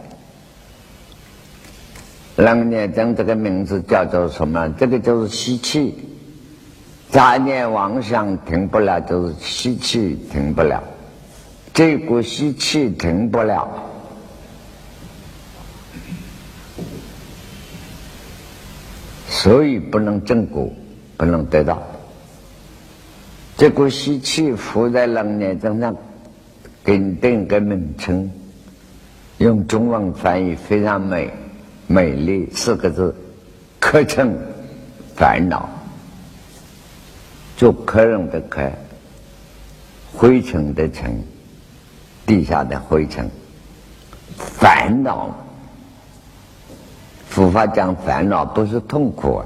[2.35, 2.45] 的。
[2.45, 4.69] 人念真这个名字叫做什么？
[4.79, 5.95] 这个就是习气，
[7.09, 10.85] 杂念妄想停不了，就是习气停不了。
[11.73, 13.67] 这股习气停不了，
[19.31, 20.71] 所以不能正果。
[21.17, 21.83] 不能得到，
[23.57, 25.97] 这股习气浮在冷眼中上，
[26.85, 28.31] 给定个名称，
[29.39, 31.33] 用中文翻译非常美，
[31.87, 33.15] 美丽四个字，
[33.81, 34.37] 可称
[35.15, 35.69] 烦恼，
[37.57, 38.71] 就客人的客，
[40.15, 41.19] 灰尘的尘，
[42.27, 43.27] 地下的灰尘，
[44.37, 45.35] 烦恼。
[47.31, 49.43] 佛法讲烦恼不是痛苦。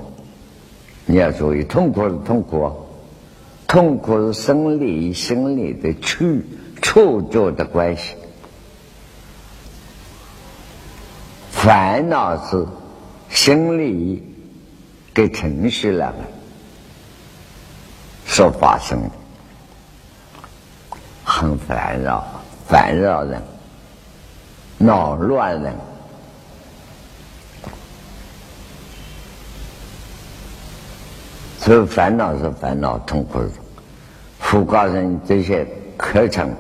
[1.10, 2.72] 你要注意，痛苦是痛苦，
[3.66, 6.40] 痛苦是生理心理的处
[6.80, 8.14] 处着的关系，
[11.50, 12.64] 烦恼是
[13.28, 14.22] 心理
[15.12, 16.18] 跟情绪两个
[18.24, 19.10] 所发生的，
[21.24, 22.24] 很烦扰，
[22.68, 23.42] 烦扰人，
[24.78, 25.74] 恼乱人。
[31.60, 33.50] 所以烦恼是烦恼，痛苦是
[34.40, 34.64] 苦。
[34.64, 35.66] 告诉你这些
[35.98, 36.50] 课程，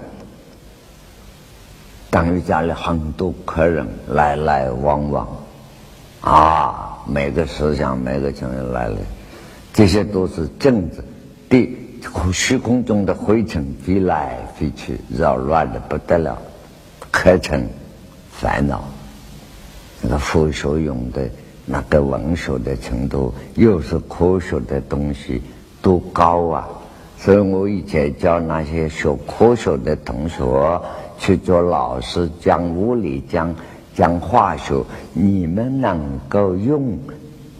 [2.10, 5.26] 等于家里很多客人来来往往，
[6.20, 8.98] 啊，每个思想每个情人来了，
[9.72, 11.02] 这些都是政治
[11.48, 11.76] 的
[12.30, 16.36] 虚空中的灰尘飞来飞去，扰乱的不得了，
[17.10, 17.66] 课程
[18.30, 18.84] 烦恼。
[20.02, 21.26] 那个佛学用的
[21.66, 25.40] 那个文学的程度，又是科学的东西，
[25.80, 26.68] 多高啊！
[27.16, 30.80] 所以我以前教那些学科学的同学
[31.18, 33.54] 去做老师，讲物理、讲
[33.94, 34.82] 讲化学，
[35.12, 36.98] 你们能够用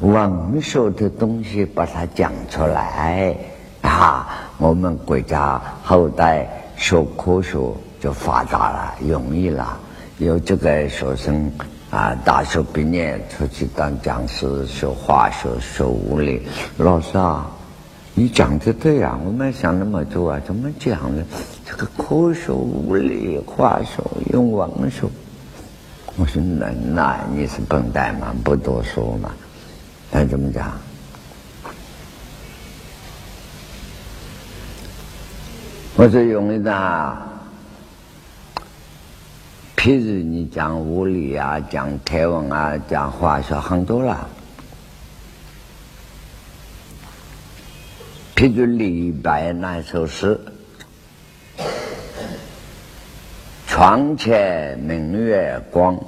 [0.00, 3.36] 文学的东西把它讲出来
[3.82, 4.48] 啊！
[4.58, 7.58] 我们国家后代学科学
[8.00, 9.78] 就发达了，容易了。
[10.16, 11.50] 有这个学生
[11.90, 16.40] 啊，大学毕业出去当讲师，学化学、学物理，
[16.76, 17.50] 老师啊。
[18.14, 21.24] 你讲的对呀，我没想那么多啊，怎么讲呢？
[21.64, 25.08] 这个科学、物理、化学用文学，
[26.16, 29.30] 我说那那你是笨蛋嘛，不多说嘛，
[30.10, 30.72] 那怎么讲？
[35.96, 36.70] 我说用一个，
[39.82, 44.28] 譬如你讲物理啊，讲天文啊，讲化学很多了。
[48.36, 50.38] 譬如李白那首诗
[53.66, 55.98] ：“床前明月光，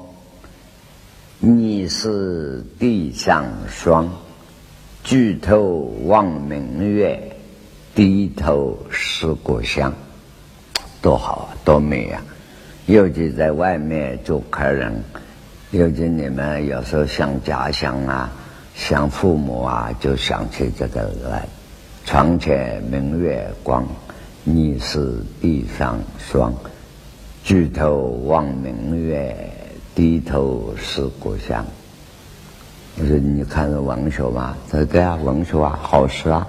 [1.40, 4.06] 疑是地上霜。
[5.02, 7.18] 举头望明月，
[7.94, 9.90] 低头思故乡。”
[11.00, 12.22] 多好，多美啊！
[12.86, 14.92] 尤其在外面做客人，
[15.70, 18.30] 尤其你们有时候想家乡啊，
[18.74, 21.46] 想父母啊，就想起这个来。
[22.04, 23.86] 床前明月光，
[24.44, 26.52] 疑是地上霜。
[27.44, 29.50] 举头望明月，
[29.94, 31.64] 低头思故乡。
[32.98, 34.56] 我说你看文学吗？
[34.70, 36.46] 这对啊，文学啊，好诗啊，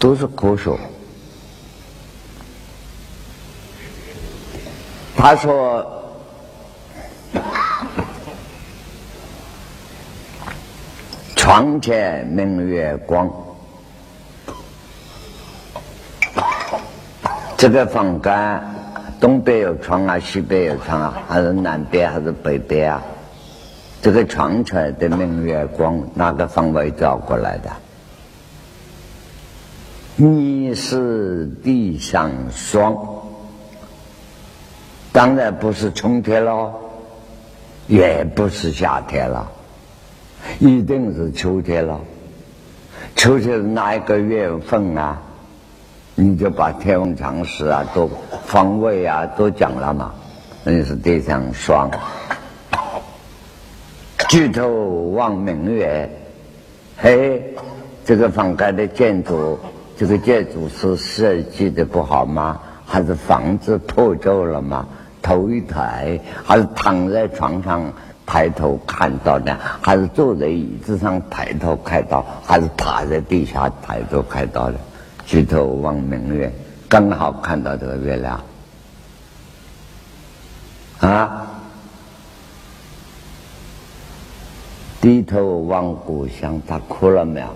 [0.00, 0.76] 都是科学。
[5.16, 5.84] 他说
[11.34, 13.30] ：“床前明月光。”
[17.56, 18.60] 这个房间，
[19.18, 23.02] 东北有窗啊，西北有窗啊，还是南边还是北边啊？
[24.02, 27.70] 这个床前的明月光，哪个方位照过来的？
[30.16, 32.94] 你是地上霜，
[35.16, 36.74] 当然不是春天喽，
[37.86, 39.50] 也不是夏天了，
[40.58, 41.98] 一定是秋天了。
[43.14, 45.18] 秋天是哪一个月份啊？
[46.16, 48.10] 你就把天文常识啊，都
[48.44, 50.12] 方位啊，都讲了嘛。
[50.62, 51.90] 那是地上霜，
[54.28, 54.68] 举头
[55.14, 56.06] 望明月。
[56.98, 57.42] 嘿，
[58.04, 59.58] 这个房盖的建筑，
[59.96, 62.60] 这个建筑是设计的不好吗？
[62.84, 64.86] 还是房子破旧了吗？
[65.26, 67.92] 头一抬，还是躺在床上
[68.24, 69.58] 抬头看到的？
[69.82, 72.24] 还是坐在椅子上抬头看到？
[72.44, 74.78] 还是趴在地下抬头看到的？
[75.26, 76.52] 举头望明月，
[76.88, 78.40] 刚好看到这个月亮
[81.00, 81.48] 啊！
[85.00, 87.48] 低头望故乡，他哭了没有？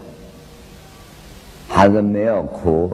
[1.69, 2.93] 还是没有哭？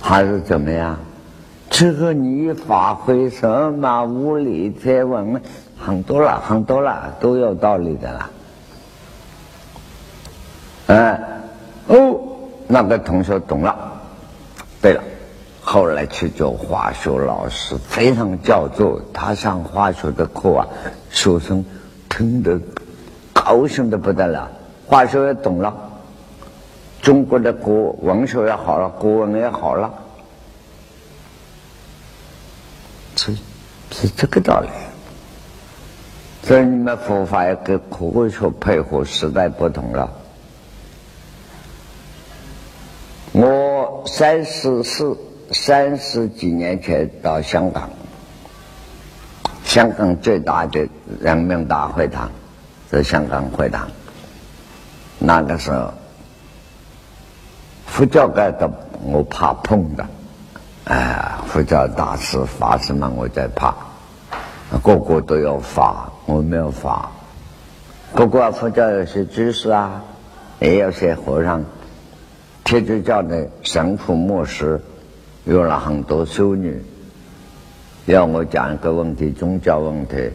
[0.00, 0.96] 还是怎么样？
[1.70, 5.40] 这个你发挥什么物理天文，
[5.78, 8.30] 很多了，很多了，都有道理的了。
[10.88, 11.18] 嗯。
[11.86, 12.20] 哦，
[12.68, 13.74] 那个同学懂了。
[14.82, 15.02] 对了，
[15.62, 19.00] 后来去做化学老师，非常叫座。
[19.12, 20.66] 他上化学的课啊，
[21.10, 21.64] 学生
[22.08, 22.60] 听得
[23.32, 24.50] 高兴的不得了。
[24.86, 25.74] 化学也懂了，
[27.00, 29.92] 中国的国文学也好了，国文也好了，
[33.20, 33.36] 是
[33.90, 34.68] 是这个道理。
[36.42, 40.10] 所以你们佛法要跟科学配合，时代不同了。
[43.32, 45.16] 我三十四、
[45.52, 47.90] 三十几年前到香港，
[49.64, 50.88] 香港最大的
[51.20, 52.30] 人民大会堂
[52.88, 53.86] 在香港会堂。
[55.18, 55.92] 那个时候，
[57.86, 58.70] 佛教界的
[59.02, 60.06] 我怕碰的，
[60.84, 63.74] 哎，佛教大师、法师们我在怕，
[64.82, 67.10] 个个都要法，我没有法。
[68.14, 70.02] 不过佛教有些居士啊，
[70.58, 71.64] 也有些和尚。
[72.64, 74.80] 天主教的神父、牧师
[75.44, 76.82] 有了很多修女，
[78.06, 80.30] 要我讲一个问题，宗教问题，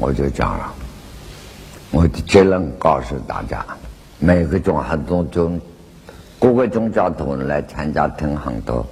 [0.00, 0.72] 我就讲了。
[1.90, 3.64] 我的结论告诉大家：
[4.18, 5.60] 每个宗很多宗，
[6.40, 8.84] 各个宗教徒来参加听很多。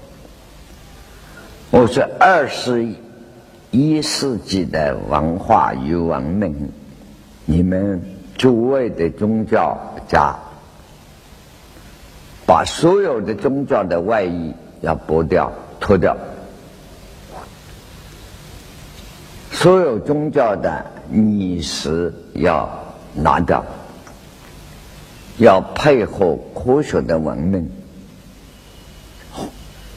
[1.73, 2.87] 我说二十
[3.71, 6.71] 一世纪的文化与文明，
[7.47, 8.03] 你们
[8.37, 10.37] 诸位的宗教家，
[12.45, 14.53] 把所有的宗教的外衣
[14.83, 15.51] 要剥掉、
[15.81, 16.15] 脱掉。
[19.51, 22.69] 所有宗教的拟实要
[23.15, 23.65] 拿掉，
[25.39, 27.71] 要配合科学的文明，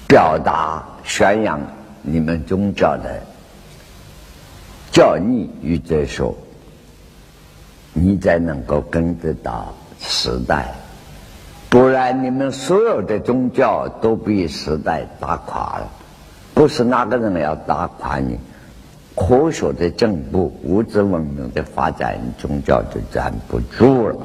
[0.08, 1.62] 表达宣扬
[2.02, 3.22] 你们宗教的
[4.92, 6.34] 教义与哲学，
[7.94, 10.74] 你才能够跟得到时代。
[11.70, 15.88] 不然，你们所有的宗教都被时代打垮了。
[16.54, 18.40] 不是哪个人要打垮你。
[19.16, 24.16] 科学的进步，物质文明的发展，宗教就站不住了。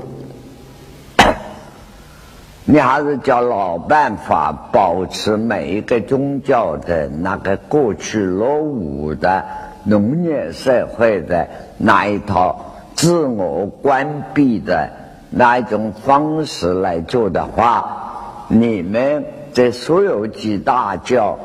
[2.65, 9.45] 你还是叫老办法，保持每一个宗教的那个过去落伍的
[9.85, 11.49] 农业社会的
[11.79, 14.91] 那一套自我关闭的
[15.31, 21.39] 那一种方式来做的话，你们这所有几大教，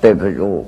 [0.00, 0.66] 对不住。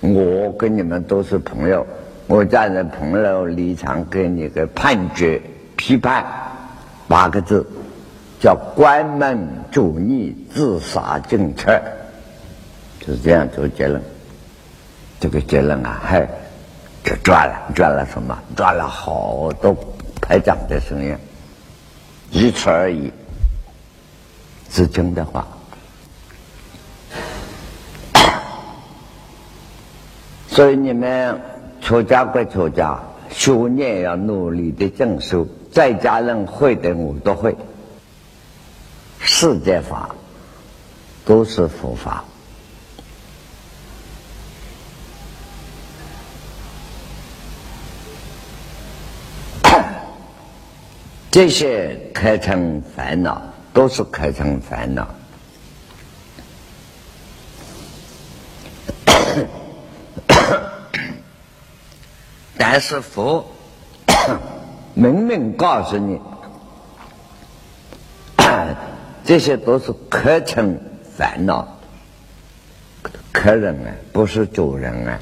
[0.00, 1.86] 我跟你们都是朋友，
[2.26, 5.40] 我站在朋友立场给你个判决
[5.76, 6.24] 批判，
[7.06, 7.64] 八个字，
[8.42, 11.80] 叫关门主义自杀政策，
[12.98, 14.02] 就是这样做结论。
[15.20, 16.26] 这个结论啊，嗨，
[17.04, 18.36] 就赚了，赚了什么？
[18.56, 19.72] 赚了好多
[20.20, 21.16] 排长的声音，
[22.32, 23.12] 一次而已，
[24.68, 25.46] 是真的话。
[30.50, 31.40] 所以你们
[31.80, 37.56] 出家归出家，修念要努力的正修，在家人会的我都会。
[39.42, 40.14] 世界法
[41.24, 42.22] 都是佛法，
[51.28, 53.42] 这些开成烦恼，
[53.74, 55.08] 都是开成烦恼。
[62.56, 63.44] 但是佛
[64.94, 66.20] 明明告诉你，
[69.24, 70.76] 这些都是客成
[71.16, 71.78] 烦恼，
[73.32, 75.18] 客人啊，不是主人啊。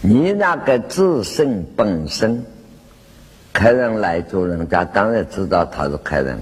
[0.00, 2.44] 你那个自性本身，
[3.52, 6.40] 客人来做人家，当然知道他是客人，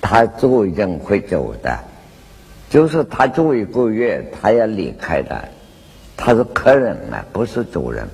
[0.00, 1.78] 他做人会走的，
[2.68, 5.48] 就是他做一个月，他要离开的。
[6.16, 8.06] 他是客人啊，不是主人。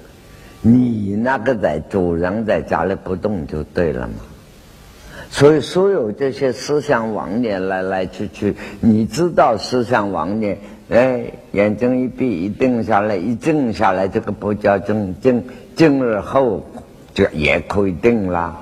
[0.63, 4.15] 你那个在主人在家里不动就对了嘛。
[5.31, 10.59] 所以所有这些思想妄念来来去去，你知道思想妄念，
[10.91, 15.45] 哎，眼睛一闭一定下来，一静下来，这个不叫正静，
[15.77, 16.67] 静日后
[17.15, 18.57] 就也可以定了。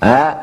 [0.00, 0.36] 哎，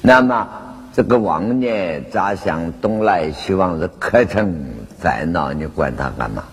[0.00, 0.48] 那么
[0.92, 4.54] 这个妄念咋想东来西往是课程。
[4.98, 6.44] 烦恼，你管他干嘛？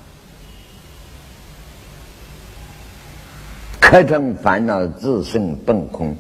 [3.80, 6.16] 课成烦恼，自性本空。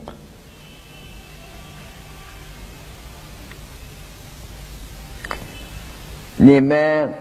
[6.35, 7.13] 你们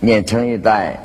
[0.00, 0.98] 年轻一代，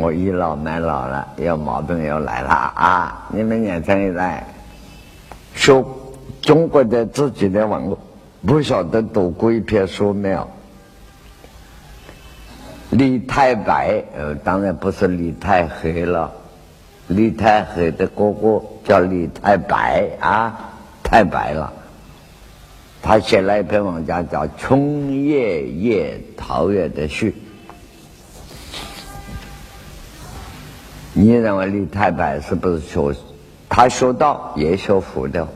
[0.00, 3.28] 我倚老卖老了，有毛病又来了啊！
[3.30, 4.44] 你们年轻一代，
[5.54, 5.84] 学
[6.40, 7.98] 中国的自己的文物，
[8.46, 10.48] 不晓得读过一篇书没有？
[12.90, 16.32] 李太白，呃，当然不是李太黑了。
[17.08, 21.72] 李太黑的哥哥叫李太白啊，太白了。
[23.02, 27.30] 他写了一篇文章叫《春夜夜桃源的序》。
[31.12, 33.14] 你认为李太白是不是学？
[33.68, 35.46] 他学道也学佛的。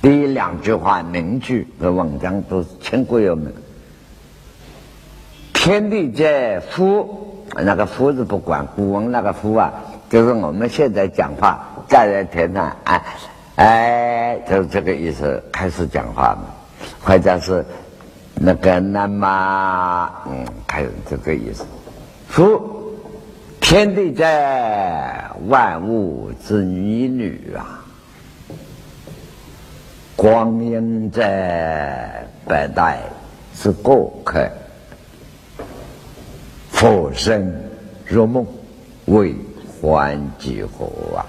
[0.00, 3.52] 第一两句话名句和文章都是千古有名。
[5.52, 9.72] 天地间夫，那个夫字不管，古文那个夫啊，
[10.10, 13.02] 就是我们现在讲话站在天上，哎
[13.54, 16.46] 哎，就是这个意思，开始讲话嘛，
[17.00, 17.64] 或者是
[18.34, 21.64] 那个那么，嗯，开始这个意思。
[22.28, 22.60] 夫，
[23.60, 27.80] 天地在，万物之女女啊，
[30.16, 32.98] 光阴在，百代。
[33.54, 34.48] 之过客，
[36.70, 37.54] 浮生
[38.06, 38.46] 若梦，
[39.04, 39.34] 为
[39.80, 41.26] 欢几何啊？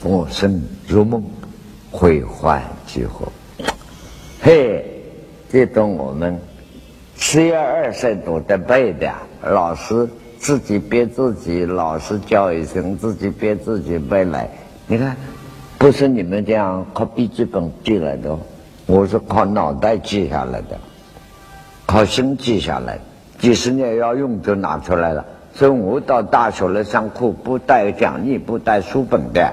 [0.00, 1.22] 佛身入梦，
[1.90, 3.30] 会还几何？
[4.40, 4.82] 嘿，
[5.50, 6.40] 这种我们
[7.16, 9.12] 十一二岁都得背的，
[9.42, 10.08] 老师
[10.38, 14.48] 自己憋自己，老师教一声，自己憋自己背来。
[14.86, 15.14] 你看，
[15.76, 18.38] 不是你们这样靠笔记本记来的，
[18.86, 20.78] 我是靠脑袋记下来的，
[21.84, 22.98] 靠心记下来。
[23.38, 25.24] 几十年要用就拿出来了。
[25.54, 29.52] 所以我到大学来上课，不带讲义，不带书本的。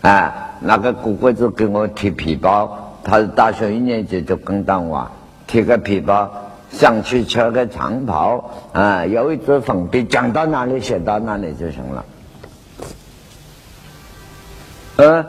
[0.00, 2.92] 啊，那个姑姑就给我提皮包。
[3.02, 5.06] 他是大学一年级就跟到我，
[5.46, 6.30] 提个皮包，
[6.70, 12.04] 上去穿个长袍，啊，有一支粉笔，讲到哪里写到哪里就行了。
[14.96, 15.24] 嗯，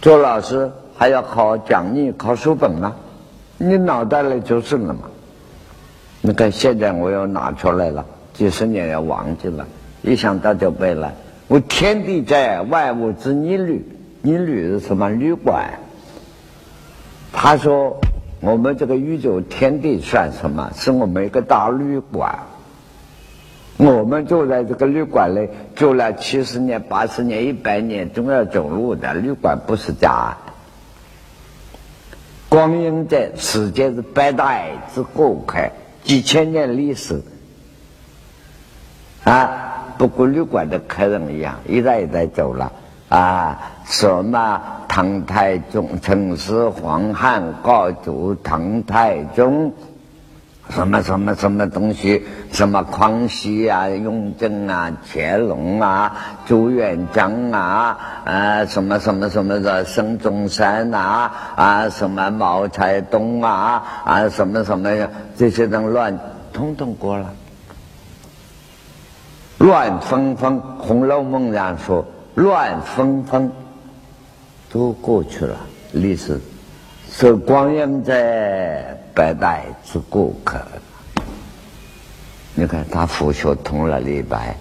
[0.00, 2.94] 做老师还要考讲义、考书本呢，
[3.56, 5.00] 你脑袋里就是了嘛。
[6.20, 8.04] 你看现在我又拿出来了，
[8.42, 9.68] 几十年要忘记了，
[10.02, 11.12] 一想到就背了。
[11.46, 13.86] 我天地在，万物之逆旅，
[14.20, 15.08] 逆旅是什么？
[15.10, 15.78] 旅馆。
[17.32, 18.00] 他说
[18.42, 20.72] ：“我们这个宇宙天地算什么？
[20.74, 22.36] 是我们一个大旅馆。
[23.76, 29.14] 我们住在这个旅馆里，住了七十年、八十年、一百年，总要走路的。
[29.14, 30.36] 旅馆不是家。
[32.48, 35.70] 光阴在世界是百代之过客，
[36.02, 37.22] 几千年历史
[39.24, 39.50] 啊，
[39.98, 42.72] 不过旅馆的客人一样，一代一代走了
[43.08, 44.60] 啊，什么？”
[44.92, 49.72] 唐太宗、陈氏、黄汉、高祖、唐太宗，
[50.68, 52.22] 什么什么什么东西？
[52.50, 56.14] 什么康熙啊、雍正啊、乾隆啊、
[56.44, 64.90] 朱元璋啊，啊，什么什么什么的孙中山啊，啊，什么毛泽东啊，啊，什么什么
[65.38, 66.18] 这些人乱，
[66.52, 67.32] 通通过了，
[69.62, 70.54] 乱纷纷。
[70.60, 72.04] 《红楼梦》上说，
[72.34, 73.50] 乱纷纷。
[74.68, 75.56] 都过去了，
[75.92, 76.40] 历史
[77.08, 80.60] 是光阴在，百代之过客。
[82.54, 84.56] 你看他佛学通了李白，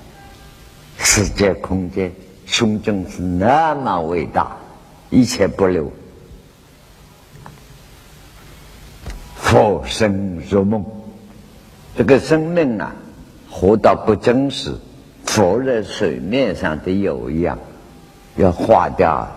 [1.00, 2.12] 世界空间
[2.46, 4.56] 胸襟是那么伟大，
[5.10, 5.92] 一切不留。
[9.36, 10.86] 佛生入梦，
[11.98, 12.94] 这个生命啊，
[13.50, 14.76] 活到不真实，
[15.26, 17.58] 浮在水面上的油一样，
[18.36, 19.28] 要化掉。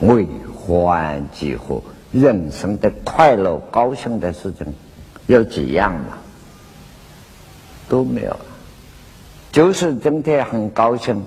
[0.00, 1.80] 为欢几何？
[2.10, 4.66] 人生的快乐、高兴的事情
[5.26, 6.18] 有几样嘛？
[7.88, 8.36] 都没有，
[9.50, 11.24] 就是今天很高兴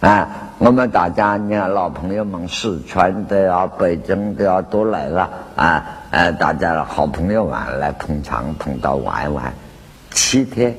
[0.00, 0.28] 啊！
[0.58, 5.86] 我们大家，你看老朋友们，四川的啊、北京的啊，都来了啊！
[6.10, 9.52] 呃，大家好朋友啊来捧场，捧到玩玩，
[10.10, 10.74] 七天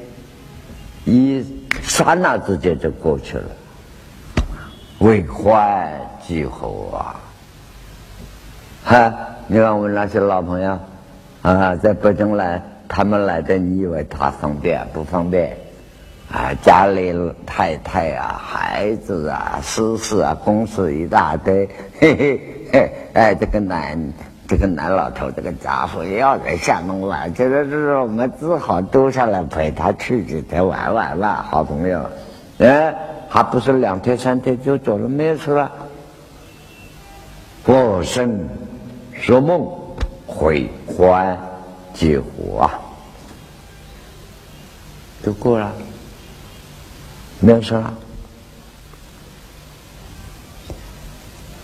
[1.05, 1.43] 一
[1.84, 3.45] 刹那之间就过去了，
[4.99, 5.91] 为欢
[6.25, 7.19] 几何啊！
[8.84, 9.13] 哈，
[9.47, 10.79] 你看我们那些老朋友
[11.41, 15.55] 啊，在北京来，他们来的，你以为他方便不方便？
[16.32, 17.13] 啊，家里
[17.45, 21.67] 太太啊，孩子啊，私事啊，公事一大堆，
[21.99, 23.99] 嘿嘿嘿，哎，这个男，
[24.52, 32.06] 这个男老头，这个家伙要在厦门玩，这个是我们只好都下来陪他去几天玩玩吧，好朋友，
[32.58, 32.93] 哎，
[33.30, 35.72] 还不是两天三天就走了，没有事了，
[37.64, 38.45] 我生。
[39.14, 39.66] 说梦
[40.28, 41.38] 悔欢
[41.93, 42.78] 几乎啊，
[45.24, 45.72] 就过了，
[47.39, 47.93] 没有事了。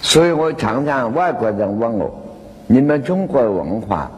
[0.01, 2.09] 所以我常常外国人问我：
[2.67, 4.11] 你们中国文化，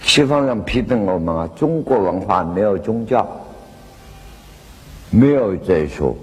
[0.00, 3.26] 西方人批评我们啊，中国文化没有宗教，
[5.10, 6.16] 没有这说。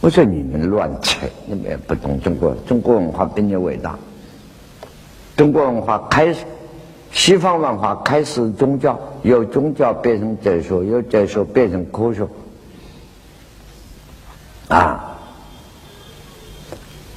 [0.00, 3.98] 我说你们乱扯，你们也不懂中国，中国文化比你伟大。
[5.36, 6.46] 中国文化开始，
[7.12, 12.26] 西方文化开始宗教，由宗教变成哲学，由哲学变成科学。
[14.68, 15.18] 啊！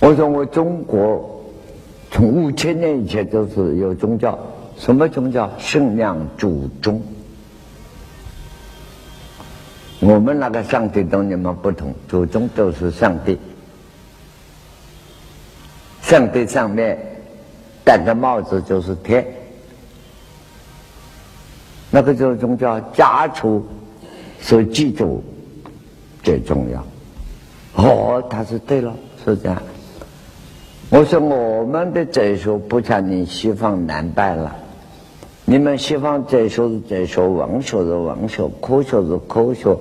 [0.01, 1.42] 我说我中国
[2.13, 4.37] 从五千年以前就是有宗教，
[4.77, 5.49] 什么宗教？
[5.57, 7.01] 信仰祖宗。
[9.99, 13.39] 我们那个上帝跟你们不同，祖宗都是上帝，
[16.03, 16.99] 上帝上面
[17.83, 19.25] 戴个帽子就是天，
[21.89, 23.65] 那个就是宗教家族
[24.39, 25.23] 所记住
[26.21, 26.85] 最重要。
[27.73, 28.93] 哦，他是对了，
[29.25, 29.59] 是这样。
[30.93, 34.55] 我说我们的哲学不像你西方难办了。
[35.43, 39.75] 你们西方哲学是哲学，文学是文学，科学是科学。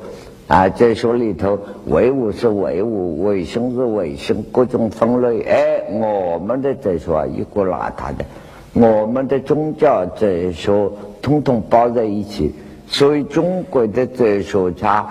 [0.48, 1.58] 啊，哲学里头
[1.88, 5.42] 唯物是唯物，唯心是唯心，各种分类。
[5.42, 8.24] 哎，我们的哲学啊，一个邋遢的。
[8.72, 10.72] 我们的宗教哲学
[11.20, 12.54] 统统包在一起，
[12.86, 15.06] 所以中国的哲学家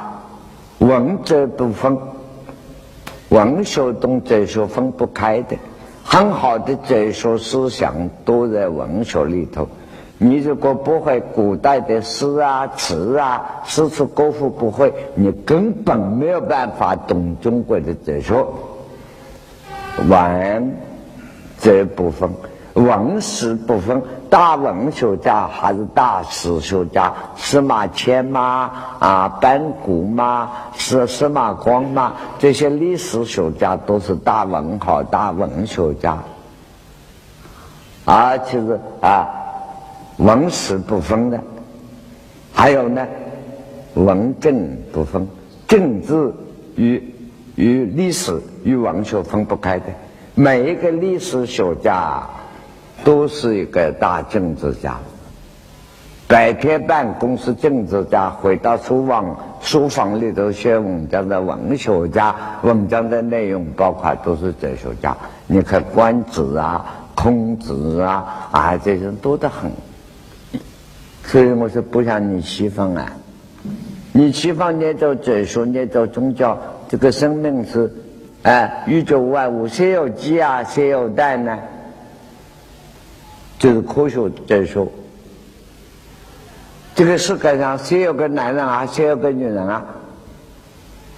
[0.79, 1.95] 文哲不分，
[3.29, 5.55] 文学同哲学分不开的。
[6.03, 9.67] 很好的哲学思想都在文学里头。
[10.17, 18.45] 你如果不会古代的诗啊词啊诗词歌赋不会，你根本没有办法懂中国的哲学。
[20.07, 20.75] 文
[21.59, 22.29] 这部分，
[22.73, 27.13] 文史不分，大文学家还是大史学家？
[27.35, 36.17] 司马迁嘛，啊，班固嘛，是司马光嘛，这些历史学家都是大文豪、大文学家。
[38.05, 39.37] 啊，其实啊。
[40.17, 41.39] 文史不分的，
[42.53, 43.07] 还有呢，
[43.95, 45.27] 文政不分，
[45.67, 46.31] 政治
[46.75, 47.15] 与
[47.55, 49.85] 与历史与文学分不开的。
[50.35, 52.21] 每一个历史学家
[53.03, 54.97] 都是一个大政治家，
[56.27, 65.15] 白天办公是政治家，回到书房书房里头写文章的文学家，文章的内容包括都是哲学家。
[65.47, 66.85] 你看关子啊、
[67.15, 69.71] 孔子啊啊，这些多得很。
[71.23, 73.11] 所以我说不像你西方啊，
[74.11, 77.91] 你西方念着哲学，念着宗教，这个生命是，
[78.43, 81.57] 哎，宇宙万物谁有鸡啊，谁有蛋呢？
[83.61, 84.83] 就是科学哲学。
[86.95, 89.85] 这个世界上谁有个男人啊，谁有个女人啊？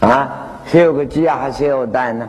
[0.01, 0.29] 啊，
[0.65, 2.27] 谁有个鸡啊，还谁有蛋呢？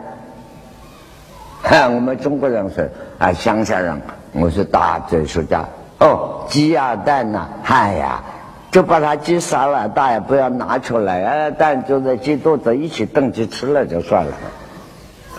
[1.63, 2.81] 哈， 我们中国人说
[3.19, 4.01] 啊，乡下人，
[4.31, 5.65] 我是大哲学家。
[5.99, 8.23] 哦，鸡啊蛋呐，哎呀，
[8.71, 14.31] 就把它鸡杀了，大也不要拿出来，哎，蛋就在鸡肚子一起炖鸡吃了就算了。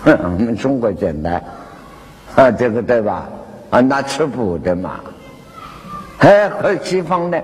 [0.05, 1.43] 哼， 我们中国简单，
[2.35, 3.27] 啊，这个对吧？
[3.71, 5.01] 啊，那吃补的嘛。
[6.19, 7.41] 哎，和西方呢，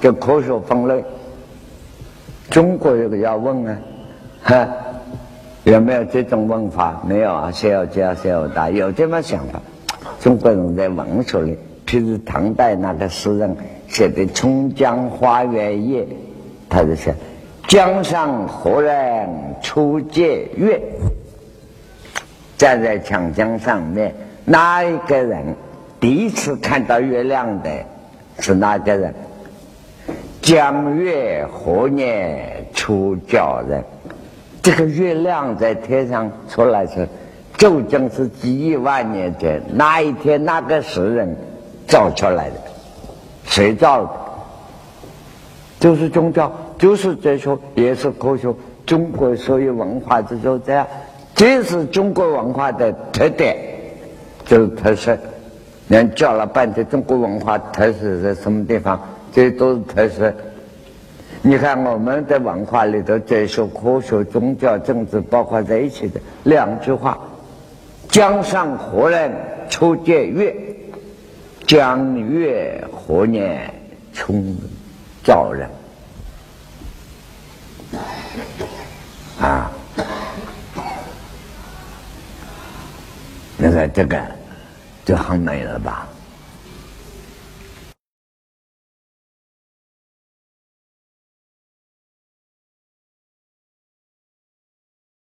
[0.00, 1.04] 就科学分类。
[2.50, 3.78] 中国这个要问啊，
[4.42, 4.68] 哈，
[5.64, 7.02] 有没有这种问法？
[7.06, 8.74] 没有啊，谁有鸡啊，谁有蛋？
[8.74, 9.60] 有这么想法？
[10.20, 11.58] 中国人在文学里。
[11.86, 13.56] 譬如唐代那个诗人
[13.88, 16.02] 写的《春江花月夜》，
[16.68, 17.12] 他就说
[17.66, 19.28] ：“江上何人
[19.60, 20.80] 初见月？”
[22.56, 24.14] 站在长江上面，
[24.50, 25.54] 哪一个人
[26.00, 27.70] 第一次看到月亮的
[28.40, 29.14] 是哪个人？
[30.42, 33.80] 江月何年初教人？
[34.60, 37.08] 这个月亮在天上出来时，
[37.58, 39.62] 究竟是几亿万年前？
[39.72, 40.44] 哪一天？
[40.44, 41.36] 哪个诗人？
[41.86, 42.56] 造出来的，
[43.44, 44.10] 谁造的？
[45.78, 48.52] 就是宗教，就是哲学，也是科学。
[48.84, 50.84] 中国所有文化之中这样，
[51.36, 53.56] 这是中国文化的特点，
[54.50, 55.16] 就是特色。
[55.86, 59.00] 连叫了半天，中国文化特色在什么地方？
[59.32, 60.34] 这些都是特色。
[61.40, 67.16] 你看我们的文化里头，哲学、科学、宗教、政治包括在一起的两句话：
[68.08, 69.30] 江上何人
[69.68, 70.52] 初见月？
[71.64, 73.72] 江月何年
[74.12, 74.56] 冲
[75.22, 75.70] 照人？
[79.40, 79.70] 啊，
[83.56, 84.20] 那个这个
[85.04, 86.08] 就很美了吧？